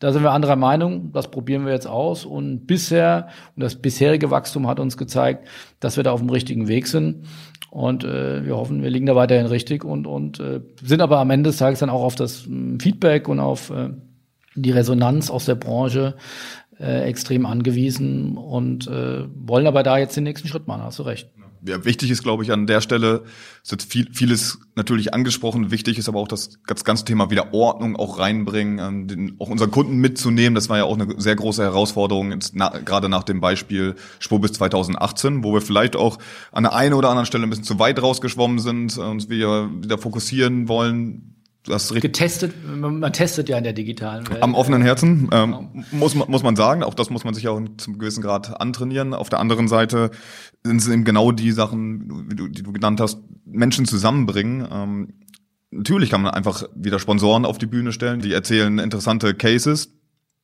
Da 0.02 0.12
sind 0.12 0.24
wir 0.24 0.32
anderer 0.32 0.56
Meinung, 0.56 1.12
das 1.12 1.30
probieren 1.30 1.64
wir 1.64 1.72
jetzt 1.72 1.86
aus. 1.86 2.24
Und 2.24 2.66
bisher, 2.66 3.28
und 3.54 3.62
das 3.62 3.76
bisherige 3.76 4.32
Wachstum 4.32 4.66
hat 4.66 4.80
uns 4.80 4.96
gezeigt, 4.96 5.46
dass 5.78 5.96
wir 5.96 6.02
da 6.02 6.10
auf 6.10 6.18
dem 6.18 6.30
richtigen 6.30 6.66
Weg 6.66 6.88
sind. 6.88 7.26
Und 7.70 8.02
äh, 8.02 8.44
wir 8.44 8.56
hoffen, 8.56 8.82
wir 8.82 8.90
liegen 8.90 9.06
da 9.06 9.14
weiterhin 9.14 9.46
richtig 9.46 9.84
und, 9.84 10.08
und 10.08 10.40
äh, 10.40 10.60
sind 10.82 11.00
aber 11.00 11.18
am 11.20 11.30
Ende 11.30 11.50
des 11.50 11.58
Tages 11.58 11.78
dann 11.78 11.88
auch 11.88 12.02
auf 12.02 12.16
das 12.16 12.48
äh, 12.48 12.78
Feedback 12.80 13.28
und 13.28 13.38
auf 13.38 13.70
äh, 13.70 13.90
die 14.54 14.70
Resonanz 14.70 15.30
aus 15.30 15.44
der 15.44 15.54
Branche 15.54 16.14
äh, 16.78 17.04
extrem 17.04 17.46
angewiesen 17.46 18.36
und 18.36 18.86
äh, 18.88 19.24
wollen 19.34 19.66
aber 19.66 19.82
da 19.82 19.98
jetzt 19.98 20.16
den 20.16 20.24
nächsten 20.24 20.48
Schritt 20.48 20.66
machen, 20.66 20.82
hast 20.82 20.98
du 20.98 21.04
recht. 21.04 21.30
Ja, 21.64 21.84
wichtig 21.84 22.10
ist, 22.10 22.24
glaube 22.24 22.42
ich, 22.42 22.50
an 22.50 22.66
der 22.66 22.80
Stelle, 22.80 23.22
ist 23.62 23.70
jetzt 23.70 23.92
viel, 23.92 24.08
vieles 24.12 24.58
natürlich 24.74 25.14
angesprochen, 25.14 25.70
wichtig 25.70 25.96
ist 25.96 26.08
aber 26.08 26.18
auch 26.18 26.26
das, 26.26 26.58
das 26.66 26.84
ganze 26.84 27.04
Thema 27.04 27.30
wieder 27.30 27.54
Ordnung 27.54 27.94
auch 27.94 28.18
reinbringen, 28.18 28.80
ähm, 28.80 29.06
den, 29.06 29.36
auch 29.38 29.48
unseren 29.48 29.70
Kunden 29.70 29.98
mitzunehmen. 29.98 30.56
Das 30.56 30.68
war 30.68 30.78
ja 30.78 30.84
auch 30.84 30.98
eine 30.98 31.20
sehr 31.20 31.36
große 31.36 31.62
Herausforderung, 31.62 32.32
jetzt 32.32 32.56
na, 32.56 32.70
gerade 32.70 33.08
nach 33.08 33.22
dem 33.22 33.40
Beispiel 33.40 33.94
Spur 34.18 34.40
bis 34.40 34.54
2018, 34.54 35.44
wo 35.44 35.54
wir 35.54 35.60
vielleicht 35.60 35.94
auch 35.94 36.18
an 36.50 36.64
der 36.64 36.74
einen 36.74 36.94
oder 36.94 37.10
anderen 37.10 37.26
Stelle 37.26 37.44
ein 37.44 37.50
bisschen 37.50 37.64
zu 37.64 37.78
weit 37.78 38.02
rausgeschwommen 38.02 38.58
sind 38.58 38.98
und 38.98 39.30
wir 39.30 39.70
wieder 39.80 39.98
fokussieren 39.98 40.66
wollen, 40.66 41.31
das 41.64 41.90
getestet, 41.94 42.52
man 42.66 43.12
testet 43.12 43.48
ja 43.48 43.56
in 43.56 43.64
der 43.64 43.72
digitalen 43.72 44.28
Welt. 44.28 44.42
Am 44.42 44.54
offenen 44.54 44.82
Herzen, 44.82 45.28
ähm, 45.32 45.50
genau. 45.50 45.70
muss, 45.92 46.14
man, 46.14 46.30
muss 46.30 46.42
man 46.42 46.56
sagen, 46.56 46.82
auch 46.82 46.94
das 46.94 47.08
muss 47.10 47.24
man 47.24 47.34
sich 47.34 47.46
auch 47.46 47.60
zum 47.76 47.98
gewissen 47.98 48.22
Grad 48.22 48.60
antrainieren. 48.60 49.14
Auf 49.14 49.28
der 49.28 49.38
anderen 49.38 49.68
Seite 49.68 50.10
sind 50.64 50.80
es 50.80 50.88
eben 50.88 51.04
genau 51.04 51.30
die 51.30 51.52
Sachen, 51.52 52.28
die 52.28 52.36
du, 52.36 52.48
die 52.48 52.62
du 52.62 52.72
genannt 52.72 53.00
hast, 53.00 53.20
Menschen 53.44 53.86
zusammenbringen. 53.86 54.66
Ähm, 54.72 55.14
natürlich 55.70 56.10
kann 56.10 56.22
man 56.22 56.34
einfach 56.34 56.64
wieder 56.74 56.98
Sponsoren 56.98 57.44
auf 57.44 57.58
die 57.58 57.66
Bühne 57.66 57.92
stellen, 57.92 58.20
die 58.20 58.32
erzählen 58.32 58.80
interessante 58.80 59.32
Cases. 59.34 59.92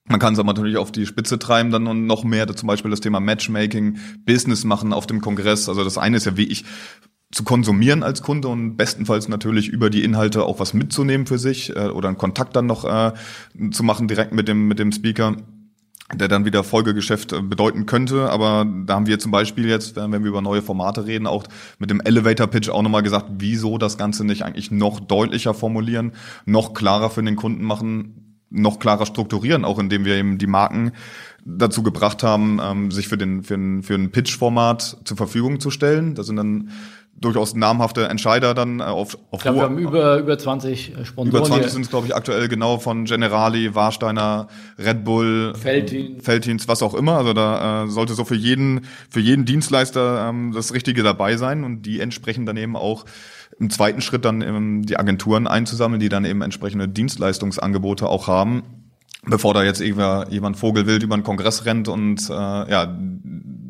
Man 0.09 0.21
kann 0.21 0.33
es 0.33 0.39
aber 0.39 0.53
natürlich 0.53 0.79
auf 0.79 0.91
die 0.91 1.05
Spitze 1.05 1.39
treiben 1.39 1.71
dann 1.71 1.87
und 1.87 2.07
noch 2.07 2.25
mehr 2.25 2.47
zum 2.55 2.67
Beispiel 2.67 2.91
das 2.91 3.01
Thema 3.01 3.21
Matchmaking, 3.21 3.99
Business 4.25 4.65
machen 4.65 4.93
auf 4.93 5.07
dem 5.07 5.21
Kongress. 5.21 5.69
Also 5.69 5.85
das 5.85 5.99
eine 5.99 6.17
ist 6.17 6.27
ja, 6.27 6.37
wie 6.37 6.47
ich 6.47 6.65
zu 7.31 7.45
konsumieren 7.45 8.03
als 8.03 8.23
Kunde 8.23 8.49
und 8.49 8.77
bestenfalls 8.77 9.29
natürlich 9.29 9.69
über 9.69 9.91
die 9.91 10.03
Inhalte 10.03 10.45
auch 10.45 10.61
was 10.61 10.73
mitzunehmen 10.73 11.27
für 11.27 11.39
sich 11.39 11.75
äh, 11.77 11.89
oder 11.89 12.09
einen 12.09 12.19
Kontakt 12.19 12.57
dann 12.57 12.67
noch 12.67 12.85
äh, 12.85 13.13
zu 13.71 13.83
machen 13.83 14.09
direkt 14.09 14.33
mit 14.33 14.49
dem 14.49 14.67
mit 14.67 14.79
dem 14.79 14.93
Speaker 14.93 15.37
der 16.15 16.29
dann 16.29 16.45
wieder 16.47 16.65
Folgegeschäft 16.65 17.33
äh, 17.33 17.43
bedeuten 17.43 17.87
könnte. 17.87 18.31
Aber 18.31 18.67
da 18.87 18.95
haben 18.95 19.07
wir 19.07 19.19
zum 19.19 19.31
Beispiel 19.31 19.69
jetzt, 19.69 19.97
wenn 19.97 20.11
wir 20.11 20.31
über 20.31 20.41
neue 20.41 20.63
Formate 20.63 21.07
reden, 21.07 21.27
auch 21.27 21.45
mit 21.79 21.91
dem 21.91 22.01
Elevator 22.01 22.47
Pitch 22.47 22.71
auch 22.71 22.83
nochmal 22.83 23.03
gesagt, 23.03 23.27
wieso 23.39 23.79
das 23.79 23.99
Ganze 23.99 24.25
nicht 24.25 24.43
eigentlich 24.43 24.71
noch 24.71 25.01
deutlicher 25.01 25.55
formulieren, 25.55 26.13
noch 26.47 26.73
klarer 26.73 27.11
für 27.11 27.23
den 27.23 27.37
Kunden 27.37 27.65
machen, 27.65 28.39
noch 28.51 28.79
klarer 28.79 29.05
strukturieren, 29.05 29.67
auch 29.67 29.79
indem 29.79 30.07
wir 30.07 30.17
eben 30.17 30.39
die 30.39 30.47
Marken 30.47 30.93
dazu 31.45 31.83
gebracht 31.83 32.23
haben, 32.23 32.59
ähm, 32.63 32.91
sich 32.91 33.09
für 33.09 33.19
den 33.19 33.43
für 33.43 33.55
ein, 33.55 33.83
für 33.83 33.95
ein 33.95 34.11
Pitch-Format 34.11 34.99
zur 35.05 35.17
Verfügung 35.17 35.61
zu 35.61 35.71
stellen. 35.71 36.15
Da 36.15 36.23
sind 36.23 36.37
dann 36.37 36.71
durchaus 37.21 37.55
namhafte 37.55 38.09
Entscheider 38.09 38.55
dann 38.55 38.81
äh, 38.81 38.85
auf, 38.85 39.19
auf 39.31 39.41
ich 39.41 39.43
glaube, 39.43 39.59
wir 39.59 39.63
haben 39.63 39.79
über, 39.79 40.19
über 40.19 40.39
20 40.39 40.97
äh, 40.97 41.05
Sponsoren. 41.05 41.29
Über 41.29 41.45
20 41.45 41.73
sind 41.73 41.83
es, 41.83 41.91
glaube 41.91 42.07
ich, 42.07 42.15
aktuell 42.15 42.49
genau 42.49 42.79
von 42.79 43.05
Generali, 43.05 43.75
Warsteiner, 43.75 44.49
Red 44.79 45.05
Bull, 45.05 45.55
Feldin. 45.55 46.21
Feldins, 46.21 46.69
was 46.69 46.83
auch 46.83 46.95
immer. 46.95 47.17
Also 47.17 47.33
da 47.33 47.85
äh, 47.85 47.89
sollte 47.89 48.15
so 48.15 48.25
für 48.25 48.37
jeden, 48.37 48.83
für 49.11 49.21
jeden 49.21 49.45
Dienstleister 49.45 50.29
ähm, 50.29 50.53
das 50.55 50.73
Richtige 50.73 51.03
dabei 51.03 51.37
sein 51.37 51.65
und 51.65 51.83
die 51.83 52.01
entsprechend 52.01 52.49
dann 52.49 52.57
eben 52.57 52.77
auch 52.77 53.05
im 53.59 53.71
zweiten 53.71 54.01
Schritt 54.01 54.25
dann 54.25 54.41
eben 54.41 54.83
die 54.83 54.99
Agenturen 54.99 55.49
einzusammeln, 55.49 56.01
die 56.01 56.09
dann 56.09 56.25
eben 56.25 56.43
entsprechende 56.43 56.89
Dienstleistungsangebote 56.89 58.07
auch 58.07 58.29
haben 58.29 58.63
bevor 59.27 59.53
da 59.53 59.65
jetzt 59.65 59.81
jemand 59.81 60.57
Vogelwild 60.57 61.03
über 61.03 61.15
einen 61.15 61.25
Kongress 61.25 61.65
rennt 61.65 61.89
und 61.89 62.31
äh, 62.31 62.33
ja 62.33 62.97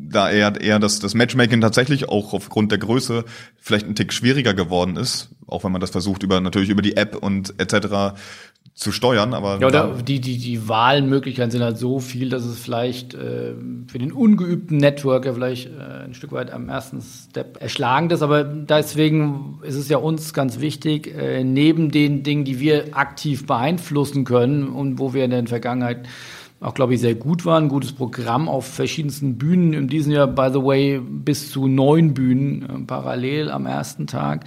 da 0.09 0.29
eher, 0.29 0.59
eher 0.59 0.79
das, 0.79 0.99
das 0.99 1.13
Matchmaking 1.13 1.61
tatsächlich 1.61 2.09
auch 2.09 2.33
aufgrund 2.33 2.71
der 2.71 2.79
Größe 2.79 3.25
vielleicht 3.57 3.87
ein 3.87 3.95
Tick 3.95 4.13
schwieriger 4.13 4.53
geworden 4.53 4.95
ist, 4.95 5.29
auch 5.47 5.63
wenn 5.63 5.71
man 5.71 5.81
das 5.81 5.91
versucht 5.91 6.23
über 6.23 6.39
natürlich 6.41 6.69
über 6.69 6.81
die 6.81 6.97
App 6.97 7.15
und 7.15 7.53
etc 7.59 8.15
zu 8.79 8.93
steuern, 8.93 9.33
aber 9.33 9.59
ja, 9.59 9.67
oder 9.67 9.93
die 10.01 10.21
die 10.21 10.37
die 10.37 10.69
Wahlmöglichkeiten 10.69 11.51
sind 11.51 11.61
halt 11.61 11.77
so 11.77 11.99
viel, 11.99 12.29
dass 12.29 12.45
es 12.45 12.57
vielleicht 12.57 13.13
äh, 13.13 13.53
für 13.87 13.99
den 13.99 14.13
ungeübten 14.13 14.77
Networker 14.77 15.33
vielleicht 15.33 15.67
äh, 15.67 16.05
ein 16.05 16.13
Stück 16.13 16.31
weit 16.31 16.49
am 16.51 16.69
ersten 16.69 17.01
Step 17.01 17.61
erschlagend 17.61 18.13
ist, 18.13 18.21
aber 18.21 18.45
deswegen 18.45 19.59
ist 19.63 19.75
es 19.75 19.89
ja 19.89 19.97
uns 19.97 20.33
ganz 20.33 20.61
wichtig, 20.61 21.13
äh, 21.13 21.43
neben 21.43 21.91
den 21.91 22.23
Dingen, 22.23 22.45
die 22.45 22.61
wir 22.61 22.97
aktiv 22.97 23.45
beeinflussen 23.45 24.23
können 24.23 24.69
und 24.69 24.97
wo 24.97 25.13
wir 25.13 25.25
in 25.25 25.31
der 25.31 25.45
Vergangenheit 25.45 26.07
auch, 26.61 26.73
glaube 26.73 26.93
ich, 26.93 26.99
sehr 26.99 27.15
gut 27.15 27.45
war. 27.45 27.57
Ein 27.57 27.69
gutes 27.69 27.93
Programm 27.93 28.49
auf 28.49 28.65
verschiedensten 28.65 29.37
Bühnen. 29.37 29.71
In 29.71 29.87
diesem 29.87 30.11
Jahr, 30.11 30.27
by 30.27 30.49
the 30.51 30.61
way, 30.61 30.99
bis 30.99 31.51
zu 31.51 31.67
neun 31.67 32.13
Bühnen 32.13 32.63
äh, 32.63 32.85
parallel 32.85 33.49
am 33.49 33.65
ersten 33.65 34.07
Tag. 34.07 34.43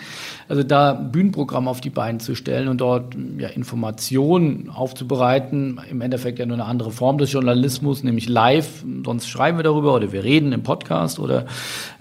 Also 0.46 0.62
da 0.62 0.92
Bühnenprogramm 0.92 1.68
auf 1.68 1.80
die 1.80 1.88
Beine 1.88 2.18
zu 2.18 2.34
stellen 2.34 2.68
und 2.68 2.82
dort 2.82 3.16
ja, 3.38 3.48
Informationen 3.48 4.68
aufzubereiten. 4.68 5.80
Im 5.90 6.02
Endeffekt 6.02 6.38
ja 6.38 6.44
nur 6.44 6.56
eine 6.56 6.66
andere 6.66 6.90
Form 6.90 7.16
des 7.16 7.32
Journalismus, 7.32 8.04
nämlich 8.04 8.28
live. 8.28 8.84
Sonst 9.06 9.28
schreiben 9.28 9.56
wir 9.56 9.64
darüber 9.64 9.94
oder 9.94 10.12
wir 10.12 10.22
reden 10.22 10.52
im 10.52 10.62
Podcast 10.62 11.18
oder 11.18 11.46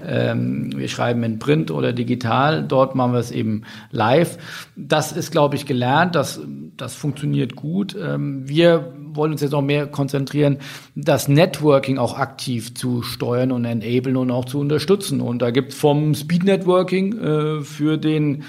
ähm, 0.05 0.73
wir 0.75 0.89
schreiben 0.89 1.23
in 1.23 1.39
Print 1.39 1.71
oder 1.71 1.93
digital. 1.93 2.63
Dort 2.63 2.95
machen 2.95 3.13
wir 3.13 3.19
es 3.19 3.31
eben 3.31 3.61
live. 3.91 4.37
Das 4.75 5.13
ist, 5.13 5.31
glaube 5.31 5.55
ich, 5.55 5.65
gelernt. 5.65 6.15
Das, 6.15 6.41
das 6.75 6.95
funktioniert 6.95 7.55
gut. 7.55 7.95
Ähm, 7.97 8.49
wir 8.49 8.91
wollen 9.13 9.31
uns 9.31 9.41
jetzt 9.41 9.51
noch 9.51 9.61
mehr 9.61 9.87
konzentrieren, 9.87 10.57
das 10.95 11.27
Networking 11.27 11.97
auch 11.97 12.17
aktiv 12.17 12.73
zu 12.73 13.01
steuern 13.01 13.51
und 13.51 13.65
enablen 13.65 14.17
und 14.17 14.31
auch 14.31 14.45
zu 14.45 14.59
unterstützen. 14.59 15.21
Und 15.21 15.41
da 15.41 15.51
gibt 15.51 15.73
es 15.73 15.77
vom 15.77 16.15
Speed 16.15 16.43
Networking 16.43 17.17
äh, 17.17 17.61
für 17.61 17.97
den 17.97 18.43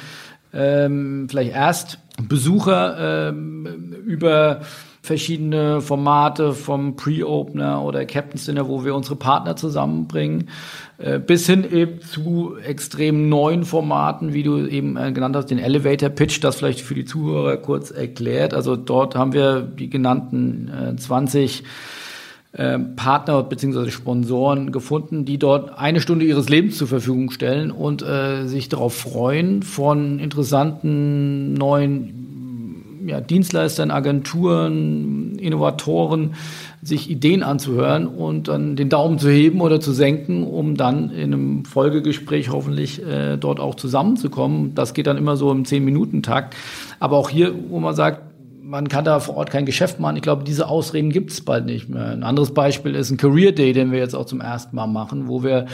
ähm, 0.54 1.26
vielleicht 1.30 1.52
erst 1.52 1.98
Besucher 2.28 3.28
ähm, 3.28 3.94
über 4.04 4.60
verschiedene 5.02 5.80
Formate 5.80 6.52
vom 6.52 6.94
Pre-Opener 6.94 7.82
oder 7.82 8.04
Captain's 8.04 8.46
Dinner, 8.46 8.68
wo 8.68 8.84
wir 8.84 8.94
unsere 8.94 9.16
Partner 9.16 9.56
zusammenbringen, 9.56 10.48
äh, 10.98 11.18
bis 11.18 11.46
hin 11.46 11.64
eben 11.70 12.00
zu 12.00 12.54
extrem 12.64 13.28
neuen 13.28 13.64
Formaten, 13.64 14.32
wie 14.32 14.44
du 14.44 14.64
eben 14.64 14.96
äh, 14.96 15.10
genannt 15.10 15.34
hast, 15.34 15.50
den 15.50 15.58
Elevator 15.58 16.08
Pitch, 16.08 16.42
das 16.42 16.56
vielleicht 16.56 16.80
für 16.80 16.94
die 16.94 17.04
Zuhörer 17.04 17.56
kurz 17.56 17.90
erklärt. 17.90 18.54
Also 18.54 18.76
dort 18.76 19.16
haben 19.16 19.32
wir 19.32 19.62
die 19.62 19.90
genannten 19.90 20.70
20 20.96 21.64
äh, 22.52 22.78
Partner 22.78 23.42
bzw. 23.42 23.90
Sponsoren 23.90 24.72
gefunden, 24.72 25.24
die 25.24 25.38
dort 25.38 25.78
eine 25.78 26.02
Stunde 26.02 26.26
ihres 26.26 26.50
Lebens 26.50 26.76
zur 26.76 26.86
Verfügung 26.86 27.30
stellen 27.30 27.70
und 27.70 28.02
äh, 28.02 28.46
sich 28.46 28.68
darauf 28.68 28.94
freuen, 28.94 29.62
von 29.62 30.18
interessanten 30.18 31.54
neuen 31.54 32.21
ja, 33.06 33.20
Dienstleistern, 33.20 33.90
Agenturen, 33.90 35.38
Innovatoren 35.38 36.34
sich 36.82 37.10
Ideen 37.10 37.42
anzuhören 37.42 38.06
und 38.06 38.48
dann 38.48 38.74
den 38.74 38.88
Daumen 38.88 39.18
zu 39.18 39.30
heben 39.30 39.60
oder 39.60 39.80
zu 39.80 39.92
senken, 39.92 40.44
um 40.44 40.76
dann 40.76 41.10
in 41.10 41.32
einem 41.32 41.64
Folgegespräch 41.64 42.50
hoffentlich 42.50 43.04
äh, 43.04 43.36
dort 43.36 43.60
auch 43.60 43.76
zusammenzukommen. 43.76 44.74
Das 44.74 44.94
geht 44.94 45.06
dann 45.06 45.16
immer 45.16 45.36
so 45.36 45.52
im 45.52 45.64
Zehn-Minuten-Takt. 45.64 46.56
Aber 46.98 47.16
auch 47.16 47.30
hier, 47.30 47.54
wo 47.68 47.78
man 47.78 47.94
sagt, 47.94 48.31
man 48.72 48.88
kann 48.88 49.04
da 49.04 49.20
vor 49.20 49.36
Ort 49.36 49.50
kein 49.50 49.66
Geschäft 49.66 50.00
machen. 50.00 50.16
Ich 50.16 50.22
glaube, 50.22 50.44
diese 50.44 50.66
Ausreden 50.66 51.10
gibt 51.10 51.30
es 51.30 51.44
bald 51.44 51.66
nicht 51.66 51.90
mehr. 51.90 52.06
Ein 52.06 52.22
anderes 52.22 52.54
Beispiel 52.54 52.94
ist 52.94 53.10
ein 53.10 53.18
Career 53.18 53.52
Day, 53.52 53.74
den 53.74 53.92
wir 53.92 53.98
jetzt 53.98 54.14
auch 54.14 54.24
zum 54.24 54.40
ersten 54.40 54.74
Mal 54.74 54.86
machen, 54.86 55.28
wo 55.28 55.42
wir 55.42 55.66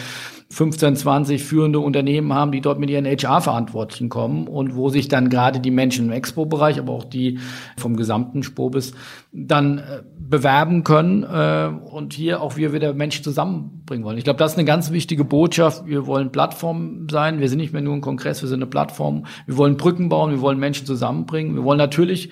15, 0.51 0.97
20 0.97 1.45
führende 1.45 1.79
Unternehmen 1.79 2.33
haben, 2.33 2.51
die 2.51 2.61
dort 2.61 2.81
mit 2.81 2.91
ihren 2.91 3.07
HR-Verantwortlichen 3.07 4.09
kommen 4.09 4.49
und 4.49 4.75
wo 4.75 4.89
sich 4.89 5.07
dann 5.07 5.29
gerade 5.29 5.61
die 5.61 5.71
Menschen 5.71 6.07
im 6.07 6.13
Expo-Bereich, 6.13 6.81
aber 6.81 6.93
auch 6.93 7.05
die 7.05 7.39
vom 7.77 7.97
gesamten 7.97 8.43
Spobis 8.43 8.95
dann 9.31 9.79
äh, 9.79 10.03
bewerben 10.19 10.83
können 10.83 11.23
äh, 11.23 11.71
und 11.93 12.15
hier 12.15 12.43
auch 12.43 12.57
wir 12.57 12.73
wieder 12.73 12.95
Menschen 12.95 13.23
zusammenbringen 13.23 14.05
wollen. 14.05 14.19
Ich 14.19 14.25
glaube, 14.25 14.41
das 14.41 14.53
ist 14.53 14.59
eine 14.59 14.67
ganz 14.67 14.91
wichtige 14.91 15.23
Botschaft. 15.23 15.87
Wir 15.87 16.09
wollen 16.09 16.33
Plattform 16.33 17.07
sein. 17.09 17.39
Wir 17.39 17.49
sind 17.49 17.59
nicht 17.59 17.73
mehr 17.73 17.83
nur 17.83 17.95
ein 17.95 18.01
Kongress, 18.01 18.43
wir 18.43 18.49
sind 18.49 18.61
eine 18.61 18.71
Plattform. 18.71 19.27
Wir 19.47 19.57
wollen 19.57 19.77
Brücken 19.77 20.09
bauen, 20.09 20.33
wir 20.33 20.41
wollen 20.41 20.59
Menschen 20.59 20.85
zusammenbringen. 20.85 21.55
Wir 21.55 21.63
wollen 21.63 21.79
natürlich 21.79 22.31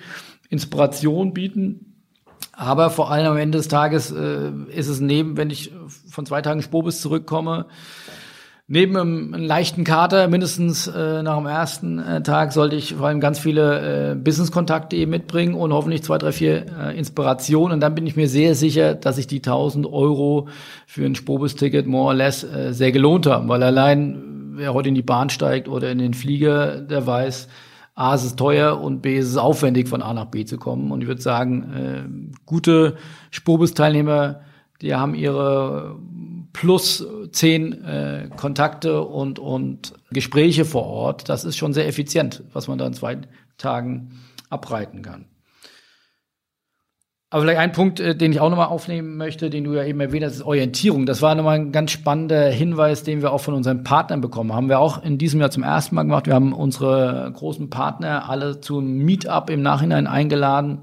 Inspiration 0.49 1.33
bieten, 1.33 1.87
aber 2.53 2.89
vor 2.89 3.11
allem 3.11 3.27
am 3.27 3.37
Ende 3.37 3.57
des 3.57 3.67
Tages 3.67 4.11
äh, 4.11 4.51
ist 4.73 4.87
es 4.87 4.99
neben, 4.99 5.37
wenn 5.37 5.49
ich 5.49 5.71
von 6.09 6.25
zwei 6.25 6.41
Tagen 6.41 6.61
Spobis 6.61 7.01
zurückkomme, 7.01 7.67
neben 8.67 8.97
einem, 8.97 9.33
einem 9.33 9.45
leichten 9.45 9.83
Kater, 9.85 10.27
mindestens 10.27 10.87
äh, 10.87 11.23
nach 11.23 11.37
dem 11.37 11.45
ersten 11.45 11.99
äh, 11.99 12.21
Tag, 12.21 12.51
sollte 12.51 12.75
ich 12.75 12.95
vor 12.95 13.07
allem 13.07 13.21
ganz 13.21 13.39
viele 13.39 14.11
äh, 14.11 14.15
Business-Kontakte 14.15 14.95
eben 14.97 15.11
mitbringen 15.11 15.55
und 15.55 15.71
hoffentlich 15.71 16.03
zwei, 16.03 16.17
drei, 16.17 16.33
vier 16.33 16.65
äh, 16.77 16.97
Inspirationen. 16.97 17.75
Und 17.75 17.79
dann 17.79 17.95
bin 17.95 18.05
ich 18.05 18.17
mir 18.17 18.27
sehr 18.27 18.55
sicher, 18.55 18.93
dass 18.93 19.17
ich 19.17 19.27
die 19.27 19.37
1000 19.37 19.85
Euro 19.85 20.49
für 20.85 21.05
ein 21.05 21.15
Spobis-Ticket 21.15 21.87
more 21.87 22.07
or 22.07 22.13
less 22.13 22.43
äh, 22.43 22.73
sehr 22.73 22.91
gelohnt 22.91 23.25
haben, 23.25 23.47
weil 23.47 23.63
allein 23.63 24.53
wer 24.55 24.73
heute 24.73 24.89
in 24.89 24.95
die 24.95 25.03
Bahn 25.03 25.29
steigt 25.29 25.69
oder 25.69 25.89
in 25.89 25.99
den 25.99 26.13
Flieger, 26.13 26.81
der 26.81 27.07
weiß, 27.07 27.47
A, 27.97 28.13
es 28.13 28.23
ist 28.23 28.37
teuer 28.37 28.79
und 28.79 29.01
B, 29.01 29.17
es 29.17 29.27
ist 29.27 29.37
aufwendig, 29.37 29.89
von 29.89 30.03
A 30.03 30.13
nach 30.13 30.25
B 30.25 30.45
zu 30.45 30.57
kommen. 30.57 30.91
Und 30.91 31.01
ich 31.01 31.07
würde 31.07 31.21
sagen, 31.21 31.73
äh, 31.73 32.37
gute 32.45 32.95
Spobus-Teilnehmer, 33.31 34.41
die 34.81 34.93
haben 34.93 35.15
ihre 35.15 35.97
plus 36.53 37.07
zehn 37.31 37.83
äh, 37.83 38.29
Kontakte 38.37 39.01
und, 39.01 39.39
und 39.39 39.93
Gespräche 40.11 40.63
vor 40.63 40.85
Ort. 40.85 41.27
Das 41.27 41.43
ist 41.43 41.57
schon 41.57 41.73
sehr 41.73 41.87
effizient, 41.87 42.43
was 42.53 42.67
man 42.67 42.77
da 42.77 42.85
in 42.85 42.93
zwei 42.93 43.17
Tagen 43.57 44.11
abreiten 44.51 45.01
kann. 45.01 45.25
Aber 47.29 47.41
vielleicht 47.41 47.59
ein 47.59 47.73
Punkt, 47.73 47.99
äh, 47.99 48.15
den 48.15 48.31
ich 48.31 48.39
auch 48.39 48.49
nochmal 48.49 48.67
aufnehmen 48.67 49.17
möchte, 49.17 49.49
den 49.49 49.65
du 49.65 49.73
ja 49.73 49.83
eben 49.83 49.99
erwähnt 49.99 50.23
hast, 50.23 50.35
ist 50.35 50.43
Orientierung. 50.43 51.05
Das 51.05 51.21
war 51.21 51.35
nochmal 51.35 51.59
ein 51.59 51.71
ganz 51.73 51.91
spannender 51.91 52.49
Hinweis, 52.49 53.03
den 53.03 53.21
wir 53.21 53.33
auch 53.33 53.41
von 53.41 53.53
unseren 53.53 53.83
Partnern 53.83 54.21
bekommen 54.21 54.53
haben. 54.53 54.69
Wir 54.69 54.79
auch 54.79 55.03
in 55.03 55.17
diesem 55.17 55.41
Jahr 55.41 55.51
zum 55.51 55.63
ersten 55.63 55.95
Mal 55.95 56.03
gemacht. 56.03 56.25
Wir 56.25 56.35
haben 56.35 56.53
unsere 56.53 57.29
großen 57.33 57.69
Partner 57.69 58.29
alle 58.29 58.61
zum 58.61 58.99
Meetup 58.99 59.49
im 59.49 59.61
Nachhinein 59.61 60.07
eingeladen 60.07 60.79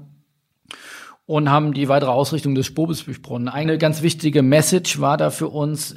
und 1.25 1.49
haben 1.49 1.73
die 1.73 1.89
weitere 1.89 2.11
Ausrichtung 2.11 2.53
des 2.53 2.67
Spobis 2.67 3.03
besprochen. 3.03 3.47
Eine 3.47 3.79
ganz 3.79 4.03
wichtige 4.03 4.43
Message 4.43 4.99
war 5.01 5.17
da 5.17 5.31
für 5.31 5.47
uns, 5.47 5.95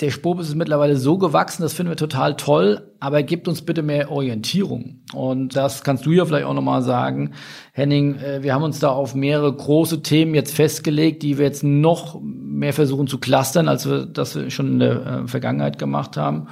der 0.00 0.10
Spobis 0.10 0.48
ist 0.48 0.54
mittlerweile 0.54 0.96
so 0.96 1.18
gewachsen, 1.18 1.62
das 1.62 1.74
finden 1.74 1.90
wir 1.90 1.96
total 1.96 2.36
toll, 2.36 2.90
aber 3.00 3.22
gibt 3.22 3.48
uns 3.48 3.62
bitte 3.62 3.82
mehr 3.82 4.10
Orientierung. 4.10 5.00
Und 5.12 5.56
das 5.56 5.82
kannst 5.82 6.06
du 6.06 6.12
ja 6.12 6.24
vielleicht 6.24 6.46
auch 6.46 6.54
nochmal 6.54 6.82
sagen. 6.82 7.32
Henning, 7.72 8.16
äh, 8.16 8.42
wir 8.42 8.54
haben 8.54 8.62
uns 8.62 8.78
da 8.78 8.88
auf 8.90 9.14
mehrere 9.14 9.54
große 9.54 10.02
Themen 10.02 10.34
jetzt 10.34 10.54
festgelegt, 10.54 11.22
die 11.22 11.38
wir 11.38 11.44
jetzt 11.44 11.64
noch 11.64 12.20
mehr 12.22 12.72
versuchen 12.72 13.06
zu 13.06 13.18
clustern, 13.18 13.68
als 13.68 13.88
wir 13.88 14.06
das 14.06 14.38
schon 14.48 14.72
in 14.72 14.78
der 14.78 15.06
äh, 15.06 15.28
Vergangenheit 15.28 15.78
gemacht 15.78 16.16
haben 16.16 16.48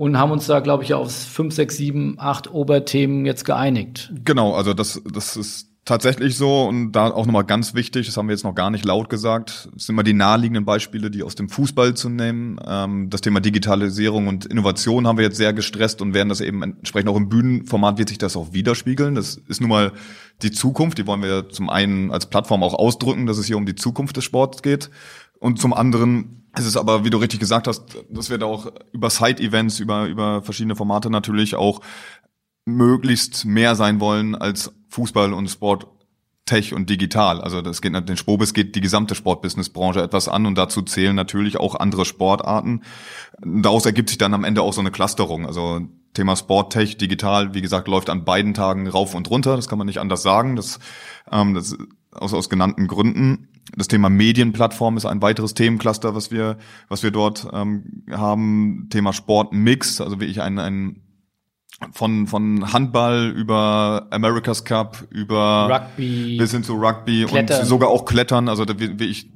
und 0.00 0.18
haben 0.18 0.32
uns 0.32 0.46
da, 0.46 0.60
glaube 0.60 0.82
ich, 0.82 0.94
auf 0.94 1.12
fünf, 1.12 1.54
sechs, 1.54 1.76
sieben, 1.76 2.14
acht 2.18 2.50
Oberthemen 2.50 3.26
jetzt 3.26 3.44
geeinigt. 3.44 4.10
Genau, 4.24 4.54
also 4.54 4.72
das, 4.72 5.02
das 5.12 5.36
ist 5.36 5.69
tatsächlich 5.84 6.36
so 6.36 6.64
und 6.64 6.92
da 6.92 7.10
auch 7.10 7.26
nochmal 7.26 7.44
ganz 7.44 7.74
wichtig, 7.74 8.06
das 8.06 8.16
haben 8.16 8.28
wir 8.28 8.34
jetzt 8.34 8.44
noch 8.44 8.54
gar 8.54 8.70
nicht 8.70 8.84
laut 8.84 9.08
gesagt, 9.08 9.68
das 9.74 9.86
sind 9.86 9.94
immer 9.94 10.02
die 10.02 10.12
naheliegenden 10.12 10.64
Beispiele, 10.64 11.10
die 11.10 11.22
aus 11.22 11.34
dem 11.34 11.48
Fußball 11.48 11.94
zu 11.94 12.08
nehmen. 12.08 12.60
Ähm, 12.66 13.10
das 13.10 13.22
Thema 13.22 13.40
Digitalisierung 13.40 14.28
und 14.28 14.46
Innovation 14.46 15.06
haben 15.06 15.18
wir 15.18 15.24
jetzt 15.24 15.36
sehr 15.36 15.52
gestresst 15.52 16.02
und 16.02 16.14
werden 16.14 16.28
das 16.28 16.40
eben 16.40 16.62
entsprechend 16.62 17.08
auch 17.10 17.16
im 17.16 17.28
Bühnenformat 17.28 17.98
wird 17.98 18.08
sich 18.08 18.18
das 18.18 18.36
auch 18.36 18.52
widerspiegeln. 18.52 19.14
Das 19.14 19.36
ist 19.48 19.60
nun 19.60 19.70
mal 19.70 19.92
die 20.42 20.50
Zukunft, 20.50 20.98
die 20.98 21.06
wollen 21.06 21.22
wir 21.22 21.48
zum 21.48 21.70
einen 21.70 22.10
als 22.10 22.26
Plattform 22.26 22.62
auch 22.62 22.74
ausdrücken, 22.74 23.26
dass 23.26 23.38
es 23.38 23.46
hier 23.46 23.56
um 23.56 23.66
die 23.66 23.74
Zukunft 23.74 24.16
des 24.16 24.24
Sports 24.24 24.62
geht 24.62 24.90
und 25.40 25.58
zum 25.58 25.72
anderen 25.72 26.40
ist 26.56 26.66
es 26.66 26.76
aber, 26.76 27.04
wie 27.04 27.10
du 27.10 27.18
richtig 27.18 27.40
gesagt 27.40 27.66
hast, 27.66 27.96
dass 28.10 28.28
wir 28.28 28.38
da 28.38 28.46
auch 28.46 28.72
über 28.92 29.08
Side-Events, 29.08 29.78
über, 29.78 30.06
über 30.06 30.42
verschiedene 30.42 30.76
Formate 30.76 31.08
natürlich 31.08 31.54
auch 31.54 31.80
möglichst 32.76 33.44
mehr 33.44 33.74
sein 33.74 34.00
wollen 34.00 34.34
als 34.34 34.72
Fußball 34.88 35.32
und 35.32 35.48
Sport 35.48 35.86
Tech 36.50 36.74
und 36.74 36.90
digital. 36.90 37.40
Also 37.40 37.62
das 37.62 37.80
geht 37.80 37.94
den 38.08 38.16
Spobis 38.16 38.54
geht 38.54 38.74
die 38.74 38.80
gesamte 38.80 39.14
Sportbusiness-Branche 39.14 40.02
etwas 40.02 40.26
an 40.26 40.46
und 40.46 40.58
dazu 40.58 40.82
zählen 40.82 41.14
natürlich 41.14 41.58
auch 41.58 41.76
andere 41.76 42.04
Sportarten. 42.04 42.82
Daraus 43.40 43.86
ergibt 43.86 44.08
sich 44.08 44.18
dann 44.18 44.34
am 44.34 44.42
Ende 44.42 44.62
auch 44.62 44.72
so 44.72 44.80
eine 44.80 44.90
Clusterung. 44.90 45.46
Also 45.46 45.82
Thema 46.12 46.34
Sport, 46.34 46.72
Tech, 46.72 46.96
digital, 46.96 47.54
wie 47.54 47.62
gesagt, 47.62 47.86
läuft 47.86 48.10
an 48.10 48.24
beiden 48.24 48.52
Tagen 48.52 48.88
rauf 48.88 49.14
und 49.14 49.30
runter. 49.30 49.54
Das 49.54 49.68
kann 49.68 49.78
man 49.78 49.86
nicht 49.86 49.98
anders 49.98 50.22
sagen. 50.22 50.56
Das, 50.56 50.80
ähm, 51.30 51.54
das 51.54 51.78
aus, 52.10 52.34
aus 52.34 52.50
genannten 52.50 52.88
Gründen. 52.88 53.46
Das 53.76 53.86
Thema 53.86 54.10
Medienplattform 54.10 54.96
ist 54.96 55.06
ein 55.06 55.22
weiteres 55.22 55.54
Themencluster, 55.54 56.16
was 56.16 56.32
wir, 56.32 56.58
was 56.88 57.04
wir 57.04 57.12
dort 57.12 57.46
ähm, 57.52 58.04
haben. 58.10 58.88
Thema 58.90 59.12
Sportmix, 59.12 60.00
also 60.00 60.20
wie 60.20 60.24
ich 60.24 60.42
ein, 60.42 60.58
ein 60.58 61.02
von, 61.92 62.26
von 62.26 62.72
Handball 62.72 63.32
über 63.34 64.06
America's 64.10 64.64
Cup, 64.64 65.06
über 65.10 65.68
Rugby, 65.70 66.36
bis 66.36 66.50
hin 66.50 66.62
zu 66.62 66.74
Rugby 66.74 67.24
Klettern. 67.26 67.60
und 67.60 67.66
sogar 67.66 67.88
auch 67.88 68.04
Klettern. 68.04 68.48
Also 68.48 68.64
da 68.64 68.78
wie, 68.78 68.98
wie 68.98 69.06
ich 69.06 69.30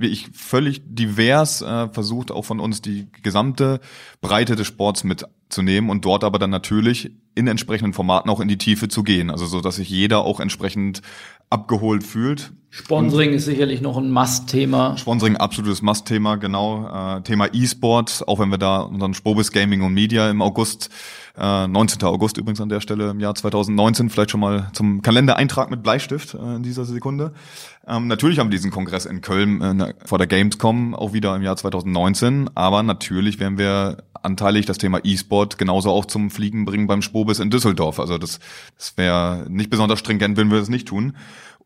wie 0.00 0.06
ich 0.06 0.30
völlig 0.32 0.80
divers 0.86 1.60
äh, 1.60 1.88
versucht, 1.90 2.30
auch 2.30 2.46
von 2.46 2.58
uns 2.58 2.80
die 2.80 3.08
gesamte 3.22 3.80
Breite 4.22 4.56
des 4.56 4.66
Sports 4.66 5.04
mitzunehmen 5.04 5.90
und 5.90 6.06
dort 6.06 6.24
aber 6.24 6.38
dann 6.38 6.48
natürlich 6.48 7.10
in 7.34 7.46
entsprechenden 7.46 7.92
Formaten 7.92 8.30
auch 8.30 8.40
in 8.40 8.48
die 8.48 8.56
Tiefe 8.56 8.88
zu 8.88 9.02
gehen. 9.02 9.30
Also 9.30 9.44
so, 9.44 9.60
dass 9.60 9.76
sich 9.76 9.90
jeder 9.90 10.20
auch 10.22 10.40
entsprechend 10.40 11.02
abgeholt 11.50 12.04
fühlt. 12.04 12.52
Sponsoring 12.72 13.32
ist 13.32 13.46
sicherlich 13.46 13.80
noch 13.80 13.96
ein 13.96 14.12
Must-Thema. 14.12 14.96
Sponsoring 14.96 15.36
absolutes 15.36 15.82
Must-Thema, 15.82 16.36
genau. 16.36 17.16
Äh, 17.16 17.22
Thema 17.22 17.48
E-Sport, 17.52 18.22
auch 18.28 18.38
wenn 18.38 18.50
wir 18.50 18.58
da 18.58 18.82
unseren 18.82 19.12
Spobis 19.12 19.50
Gaming 19.50 19.82
und 19.82 19.92
Media 19.92 20.30
im 20.30 20.40
August 20.40 20.88
äh, 21.36 21.66
19. 21.66 22.02
August 22.04 22.36
übrigens 22.38 22.60
an 22.60 22.68
der 22.68 22.80
Stelle 22.80 23.10
im 23.10 23.18
Jahr 23.18 23.34
2019, 23.34 24.08
vielleicht 24.08 24.30
schon 24.30 24.40
mal 24.40 24.68
zum 24.72 25.02
Kalendereintrag 25.02 25.68
mit 25.68 25.82
Bleistift 25.82 26.34
äh, 26.34 26.56
in 26.56 26.62
dieser 26.62 26.84
Sekunde. 26.84 27.32
Ähm, 27.88 28.06
natürlich 28.06 28.38
haben 28.38 28.48
wir 28.48 28.56
diesen 28.56 28.70
Kongress 28.70 29.04
in 29.04 29.20
Köln 29.20 29.80
äh, 29.80 29.94
vor 30.04 30.18
der 30.18 30.28
Gamescom 30.28 30.94
auch 30.94 31.12
wieder 31.12 31.34
im 31.34 31.42
Jahr 31.42 31.56
2019, 31.56 32.50
aber 32.54 32.84
natürlich 32.84 33.40
werden 33.40 33.58
wir 33.58 33.98
anteilig 34.22 34.66
das 34.66 34.78
Thema 34.78 35.00
E-Sport 35.02 35.58
genauso 35.58 35.90
auch 35.90 36.04
zum 36.04 36.30
Fliegen 36.30 36.64
bringen 36.64 36.86
beim 36.86 37.02
Spobis 37.02 37.38
in 37.38 37.50
Düsseldorf. 37.50 37.98
Also 38.00 38.18
das, 38.18 38.40
das 38.76 38.96
wäre 38.96 39.46
nicht 39.48 39.70
besonders 39.70 39.98
stringent, 39.98 40.36
wenn 40.36 40.50
wir 40.50 40.58
das 40.58 40.68
nicht 40.68 40.88
tun. 40.88 41.16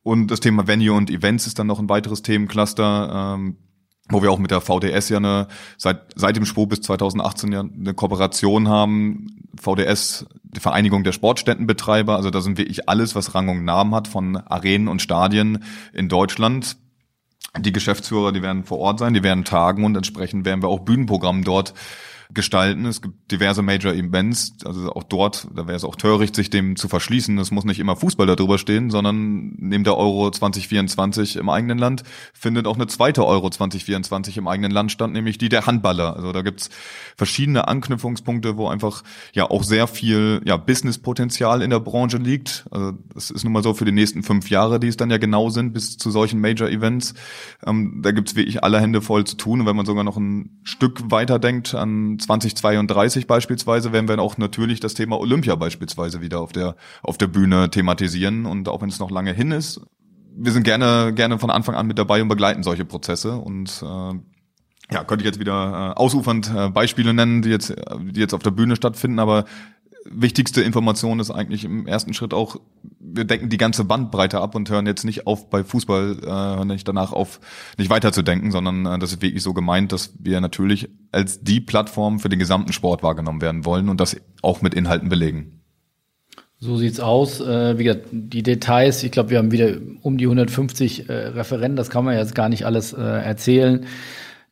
Und 0.03 0.29
das 0.29 0.41
Thema 0.41 0.67
Venue 0.67 0.95
und 0.95 1.11
Events 1.11 1.47
ist 1.47 1.59
dann 1.59 1.67
noch 1.67 1.79
ein 1.79 1.89
weiteres 1.89 2.23
Themencluster. 2.23 3.37
Ähm, 3.37 3.57
wo 4.11 4.23
wir 4.23 4.31
auch 4.31 4.39
mit 4.39 4.51
der 4.51 4.61
VDS 4.61 5.09
ja 5.09 5.17
eine, 5.17 5.49
seit, 5.79 6.13
seit 6.15 6.37
dem 6.37 6.45
Spur 6.45 6.69
bis 6.69 6.83
2018 6.83 7.53
ja 7.53 7.61
eine 7.61 7.95
Kooperation 7.95 8.69
haben. 8.69 9.49
VDS, 9.59 10.27
die 10.43 10.61
Vereinigung 10.61 11.05
der 11.05 11.13
Sportstättenbetreiber, 11.13 12.17
also 12.17 12.31
da 12.31 12.41
sind 12.41 12.59
wirklich 12.59 12.89
alles, 12.89 13.15
was 13.15 13.35
Rang 13.35 13.49
und 13.49 13.65
Namen 13.65 13.95
hat, 13.95 14.09
von 14.09 14.37
Arenen 14.37 14.89
und 14.89 15.01
Stadien 15.01 15.65
in 15.93 16.09
Deutschland. 16.09 16.77
Die 17.59 17.73
Geschäftsführer, 17.73 18.33
die 18.33 18.43
werden 18.43 18.65
vor 18.65 18.79
Ort 18.79 18.99
sein, 18.99 19.15
die 19.15 19.23
werden 19.23 19.45
tagen 19.45 19.85
und 19.85 19.97
entsprechend 19.97 20.45
werden 20.45 20.63
wir 20.63 20.69
auch 20.69 20.81
Bühnenprogramm 20.81 21.45
dort 21.45 21.73
gestalten. 22.33 22.87
Es 22.87 23.03
gibt 23.03 23.31
diverse 23.31 23.63
Major 23.63 23.93
Events, 23.93 24.55
also 24.65 24.93
auch 24.93 25.03
dort, 25.03 25.49
da 25.55 25.67
wäre 25.67 25.77
es 25.77 25.85
auch 25.85 25.97
töricht, 25.97 26.35
sich 26.35 26.51
dem 26.51 26.77
zu 26.77 26.89
verschließen. 26.89 27.37
Es 27.39 27.51
muss 27.51 27.65
nicht 27.65 27.81
immer 27.81 27.97
Fußball 27.97 28.27
darüber 28.27 28.59
stehen, 28.59 28.91
sondern 28.91 29.55
neben 29.59 29.85
der 29.85 29.97
Euro 29.97 30.31
2024 30.31 31.37
im 31.37 31.49
eigenen 31.49 31.79
Land 31.79 32.03
findet 32.33 32.67
auch 32.67 32.77
eine 32.77 32.87
zweite 32.87 33.27
Euro 33.27 33.51
2024 33.51 34.37
im 34.37 34.49
eigenen 34.49 34.71
Land 34.71 34.93
statt, 34.93 35.11
nämlich 35.11 35.39
die 35.39 35.49
der 35.49 35.67
Handballer. 35.67 36.17
Also 36.17 36.33
da 36.33 36.43
gibt's 36.43 36.71
verschiedene 37.17 37.69
Anknüpfungspunkte, 37.69 38.57
wo 38.57 38.69
einfach 38.69 39.03
ja 39.33 39.51
auch 39.51 39.63
sehr 39.63 39.87
viel 39.87 40.41
ja, 40.45 40.57
Businesspotenzial 40.57 41.63
in 41.63 41.71
der 41.71 41.81
Branche 41.81 42.17
liegt. 42.17 42.67
Also 42.71 42.93
das 43.15 43.31
ist 43.31 43.45
nun 43.45 43.53
mal 43.53 43.63
so 43.63 43.75
für 43.75 43.85
die 43.85 43.93
nächsten 43.93 44.23
fünf 44.23 44.51
Jahre, 44.51 44.81
die 44.81 44.89
es 44.89 44.97
dann 44.97 45.11
ja 45.11 45.19
genau 45.19 45.51
sind, 45.51 45.73
bis 45.73 45.97
zu 45.99 46.11
solchen 46.11 46.41
Major 46.41 46.69
Events. 46.69 47.15
Ähm, 47.67 48.01
da 48.03 48.13
gibt's 48.13 48.35
wirklich 48.35 48.63
alle 48.65 48.81
Hände 48.81 49.03
voll 49.03 49.25
zu 49.25 49.37
tun. 49.37 49.61
Und 49.61 49.67
wenn 49.67 49.77
man 49.77 49.87
sogar 49.87 50.05
noch 50.05 50.17
ein 50.17 50.61
Stück 50.63 51.11
weiter 51.11 51.39
denkt 51.39 51.75
an 51.75 52.14
2032 52.19 53.27
beispielsweise 53.27 53.93
werden 53.93 54.09
wir 54.09 54.19
auch 54.19 54.39
natürlich 54.39 54.81
das 54.81 54.95
Thema 54.95 55.19
Olympia 55.19 55.55
beispielsweise 55.55 56.21
wieder 56.21 56.41
auf 56.41 56.53
der, 56.53 56.77
auf 57.03 57.19
der 57.19 57.27
Bühne 57.27 57.71
thematisieren. 57.71 58.47
Und 58.47 58.69
auch 58.69 58.83
wenn 58.83 58.89
es 58.89 58.99
noch 58.99 59.11
lange 59.11 59.33
hin 59.33 59.51
ist, 59.51 59.81
wir 60.37 60.53
sind 60.53 60.65
gerne, 60.65 61.13
gerne 61.15 61.39
von 61.39 61.51
Anfang 61.51 61.75
an 61.75 61.87
mit 61.87 61.99
dabei 61.99 62.23
und 62.23 62.29
begleiten 62.29 62.63
solche 62.63 62.85
Prozesse. 62.85 63.37
Und 63.37 63.83
äh, 63.83 64.95
ja, 64.95 65.05
könnte 65.05 65.23
ich 65.23 65.27
jetzt 65.27 65.41
wieder 65.41 65.93
äh, 65.97 65.99
ausufernd 65.99 66.53
äh, 66.55 66.69
Beispiele 66.71 67.15
nennen, 67.15 67.43
die 67.43 67.51
jetzt, 67.51 67.75
die 68.01 68.21
jetzt 68.21 68.35
auf 68.35 68.43
der 68.43 68.51
Bühne 68.51 68.77
stattfinden, 68.77 69.19
aber 69.19 69.45
wichtigste 70.05 70.63
Information 70.63 71.21
ist 71.21 71.31
eigentlich 71.31 71.65
im 71.65 71.87
ersten 71.87 72.15
Schritt 72.15 72.35
auch, 72.35 72.57
wir 73.01 73.25
decken 73.25 73.49
die 73.49 73.57
ganze 73.57 73.85
Bandbreite 73.85 74.41
ab 74.41 74.55
und 74.55 74.69
hören 74.71 74.87
jetzt 74.87 75.05
nicht 75.05 75.27
auf 75.27 75.51
bei 75.51 75.65
Fußball, 75.65 76.19
äh, 76.23 76.27
hören 76.27 76.69
nicht 76.69 76.87
danach 76.87 77.13
auf, 77.13 77.41
nicht 77.79 77.91
weiterzudenken, 77.91 78.51
sondern 78.51 78.87
äh, 78.87 78.99
das 78.99 79.13
ist 79.13 79.23
wirklich 79.23 79.43
so 79.43 79.55
gemeint, 79.55 79.93
dass 79.93 80.13
wir 80.19 80.41
natürlich 80.41 80.89
als 81.13 81.43
die 81.43 81.61
Plattform 81.61 82.21
für 82.21 82.29
den 82.29 82.39
gesamten 82.39 82.73
Sport 82.73 83.03
wahrgenommen 83.03 83.41
werden 83.41 83.65
wollen 83.65 83.89
und 83.89 84.01
das 84.01 84.17
auch 84.43 84.63
mit 84.63 84.75
Inhalten 84.75 85.09
belegen. 85.09 85.61
So 86.59 86.77
sieht's 86.77 87.01
aus. 87.01 87.41
Äh, 87.41 87.79
wie 87.79 87.85
gesagt, 87.85 88.07
die 88.11 88.43
Details, 88.43 89.03
ich 89.03 89.13
glaube, 89.13 89.31
wir 89.31 89.39
haben 89.39 89.53
wieder 89.53 89.77
um 90.03 90.17
die 90.17 90.25
150 90.25 91.09
äh, 91.09 91.13
Referenten, 91.13 91.77
das 91.77 91.91
kann 91.91 92.05
man 92.05 92.17
jetzt 92.17 92.35
gar 92.35 92.49
nicht 92.49 92.65
alles 92.65 92.93
äh, 92.93 93.03
erzählen. 93.03 93.87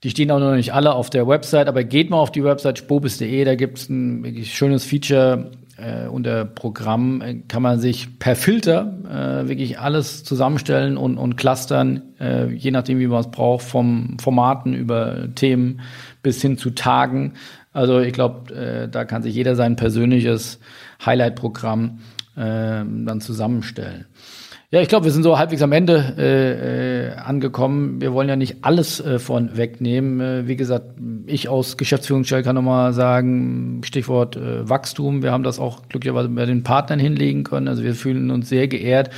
Die 0.03 0.11
stehen 0.11 0.31
auch 0.31 0.41
noch 0.41 0.55
nicht 0.55 0.75
alle 0.75 0.95
auf 0.95 1.11
der 1.11 1.29
Website, 1.29 1.69
aber 1.69 1.85
geht 1.85 2.11
mal 2.11 2.19
auf 2.19 2.33
die 2.33 2.43
Website 2.43 2.79
spobis.de, 2.79 3.45
da 3.45 3.55
gibt's 3.55 3.88
ein 3.88 4.25
wirklich 4.25 4.53
schönes 4.53 4.85
Feature 4.85 5.53
äh, 5.77 6.09
unter 6.09 6.45
Programm, 6.45 7.23
äh, 7.23 7.35
kann 7.47 7.62
man 7.62 7.79
sich 7.79 8.19
per 8.19 8.35
Filter 8.35 8.95
äh, 9.09 9.49
wirklich 9.49 9.79
alles 9.79 10.25
zusammenstellen 10.25 10.97
und, 10.97 11.19
und 11.19 11.37
clustern, 11.37 12.03
äh, 12.21 12.49
je 12.49 12.73
nachdem, 12.73 12.99
wie 12.99 13.07
man 13.07 13.21
es 13.21 13.31
braucht, 13.31 13.65
vom 13.65 14.17
Formaten 14.21 14.75
über 14.75 15.33
Themen 15.35 15.81
bis 16.23 16.43
hin 16.43 16.59
zu 16.59 16.71
Tagen. 16.71 17.35
Also 17.73 18.01
ich 18.01 18.12
glaube, 18.12 18.55
äh, 18.55 18.88
da 18.88 19.05
kann 19.05 19.23
sich 19.23 19.35
jeder 19.35 19.55
sein 19.55 19.77
persönliches 19.77 20.59
Highlight-Programm 21.05 22.01
äh, 22.37 22.41
dann 22.41 23.21
zusammenstellen. 23.21 24.07
Ja, 24.75 24.81
ich 24.81 24.89
glaube, 24.89 25.05
wir 25.05 25.13
sind 25.13 25.23
so 25.23 25.39
halbwegs 25.39 25.61
am 25.61 25.73
Ende 25.73 26.15
äh, 26.17 27.11
äh, 27.11 27.17
angekommen. 27.17 28.01
Wir 28.01 28.15
wollen 28.15 28.31
ja 28.31 28.37
nicht 28.37 28.65
alles 28.65 29.01
äh, 29.01 29.19
von 29.19 29.55
wegnehmen. 29.55 30.19
Äh, 30.23 30.49
wie 30.49 30.57
gesagt, 30.57 30.95
ich 31.27 31.51
aus 31.51 31.77
Geschäftsführungsstelle 31.77 32.43
kann 32.43 32.55
nochmal 32.55 32.95
sagen, 32.95 33.83
Stichwort 33.85 34.37
äh, 34.37 34.67
Wachstum. 34.67 35.23
Wir 35.23 35.31
haben 35.31 35.43
das 35.43 35.59
auch 35.59 35.83
glücklicherweise 35.91 36.31
bei 36.31 36.47
den 36.47 36.63
Partnern 36.63 36.99
hinlegen 36.99 37.45
können. 37.45 37.69
Also 37.69 37.83
wir 37.83 37.95
fühlen 37.95 38.31
uns 38.31 38.49
sehr 38.49 38.67
geehrt, 38.67 39.11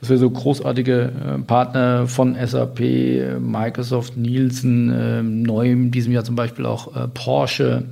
dass 0.00 0.10
wir 0.10 0.18
so 0.18 0.28
großartige 0.28 1.00
äh, 1.04 1.38
Partner 1.38 2.06
von 2.06 2.36
SAP, 2.38 2.80
äh, 2.80 3.38
Microsoft, 3.38 4.18
Nielsen, 4.18 4.90
äh, 4.90 5.22
neu 5.22 5.70
in 5.70 5.90
diesem 5.90 6.12
Jahr 6.12 6.24
zum 6.24 6.36
Beispiel 6.36 6.66
auch 6.66 6.94
äh, 6.94 7.08
Porsche, 7.08 7.84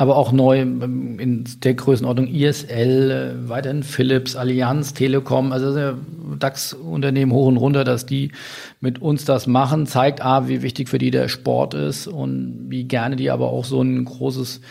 aber 0.00 0.16
auch 0.16 0.32
neu 0.32 0.60
ähm, 0.60 1.20
in 1.20 1.44
der 1.62 1.74
Größenordnung 1.74 2.26
ISL, 2.26 3.10
äh, 3.10 3.48
weiterhin 3.50 3.82
Philips, 3.82 4.34
Allianz, 4.34 4.94
Telekom, 4.94 5.52
also 5.52 5.94
DAX-Unternehmen 6.38 7.32
hoch 7.32 7.48
und 7.48 7.58
runter, 7.58 7.84
dass 7.84 8.06
die 8.06 8.32
mit 8.80 9.02
uns 9.02 9.26
das 9.26 9.46
machen, 9.46 9.84
zeigt 9.84 10.24
A, 10.24 10.48
wie 10.48 10.62
wichtig 10.62 10.88
für 10.88 10.96
die 10.96 11.10
der 11.10 11.28
Sport 11.28 11.74
ist 11.74 12.06
und 12.06 12.68
wie 12.70 12.84
gerne 12.84 13.14
die 13.16 13.30
aber 13.30 13.50
auch 13.50 13.66
so 13.66 13.82
ein 13.82 14.06
großes 14.06 14.62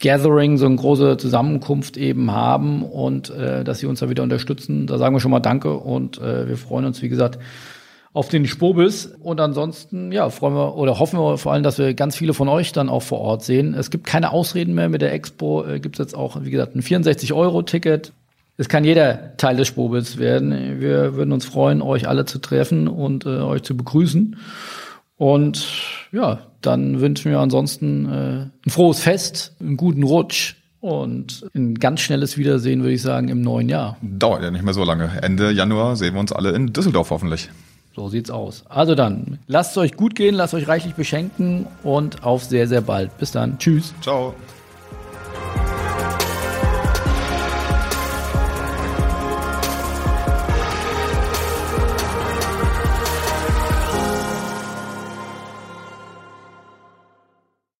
Gathering, 0.00 0.58
so 0.58 0.66
eine 0.66 0.74
große 0.74 1.16
Zusammenkunft 1.16 1.96
eben 1.96 2.32
haben 2.32 2.82
und 2.82 3.30
äh, 3.30 3.62
dass 3.62 3.78
sie 3.78 3.86
uns 3.86 4.00
da 4.00 4.10
wieder 4.10 4.24
unterstützen. 4.24 4.88
Da 4.88 4.98
sagen 4.98 5.14
wir 5.14 5.20
schon 5.20 5.30
mal 5.30 5.38
Danke 5.38 5.74
und 5.74 6.18
äh, 6.18 6.48
wir 6.48 6.56
freuen 6.56 6.86
uns, 6.86 7.02
wie 7.02 7.08
gesagt, 7.08 7.38
auf 8.12 8.28
den 8.28 8.46
Spobis. 8.46 9.06
Und 9.06 9.40
ansonsten, 9.40 10.12
ja, 10.12 10.28
freuen 10.30 10.54
wir 10.54 10.76
oder 10.76 10.98
hoffen 10.98 11.18
wir 11.18 11.38
vor 11.38 11.52
allem, 11.52 11.62
dass 11.62 11.78
wir 11.78 11.94
ganz 11.94 12.16
viele 12.16 12.34
von 12.34 12.48
euch 12.48 12.72
dann 12.72 12.88
auch 12.88 13.02
vor 13.02 13.20
Ort 13.20 13.42
sehen. 13.44 13.74
Es 13.74 13.90
gibt 13.90 14.06
keine 14.06 14.32
Ausreden 14.32 14.74
mehr. 14.74 14.88
Mit 14.88 15.02
der 15.02 15.12
Expo 15.12 15.64
äh, 15.64 15.80
gibt 15.80 15.96
es 15.96 15.98
jetzt 15.98 16.14
auch, 16.14 16.42
wie 16.42 16.50
gesagt, 16.50 16.74
ein 16.74 16.82
64-Euro-Ticket. 16.82 18.12
Es 18.58 18.68
kann 18.68 18.84
jeder 18.84 19.36
Teil 19.38 19.56
des 19.56 19.68
Spobis 19.68 20.18
werden. 20.18 20.80
Wir 20.80 21.16
würden 21.16 21.32
uns 21.32 21.46
freuen, 21.46 21.80
euch 21.80 22.06
alle 22.06 22.26
zu 22.26 22.38
treffen 22.38 22.86
und 22.86 23.24
äh, 23.24 23.40
euch 23.40 23.62
zu 23.62 23.76
begrüßen. 23.76 24.36
Und 25.16 25.66
ja, 26.10 26.40
dann 26.60 27.00
wünschen 27.00 27.30
wir 27.30 27.38
ansonsten 27.38 28.06
äh, 28.06 28.66
ein 28.66 28.70
frohes 28.70 29.00
Fest, 29.00 29.56
einen 29.60 29.76
guten 29.76 30.02
Rutsch 30.02 30.56
und 30.80 31.46
ein 31.54 31.76
ganz 31.76 32.00
schnelles 32.00 32.36
Wiedersehen, 32.36 32.80
würde 32.82 32.94
ich 32.94 33.02
sagen, 33.02 33.28
im 33.28 33.40
neuen 33.40 33.68
Jahr. 33.68 33.96
Dauert 34.02 34.42
ja 34.42 34.50
nicht 34.50 34.64
mehr 34.64 34.74
so 34.74 34.84
lange. 34.84 35.10
Ende 35.22 35.50
Januar 35.52 35.96
sehen 35.96 36.14
wir 36.14 36.20
uns 36.20 36.32
alle 36.32 36.50
in 36.50 36.72
Düsseldorf 36.72 37.10
hoffentlich. 37.10 37.48
So 37.94 38.08
sieht's 38.08 38.30
aus. 38.30 38.64
Also 38.68 38.94
dann, 38.94 39.38
lasst 39.46 39.72
es 39.72 39.76
euch 39.76 39.96
gut 39.96 40.14
gehen, 40.14 40.34
lasst 40.34 40.54
euch 40.54 40.66
reichlich 40.66 40.94
beschenken 40.94 41.66
und 41.82 42.24
auf 42.24 42.44
sehr, 42.44 42.66
sehr 42.66 42.80
bald. 42.80 43.16
Bis 43.18 43.32
dann. 43.32 43.58
Tschüss. 43.58 43.94
Ciao. 44.00 44.34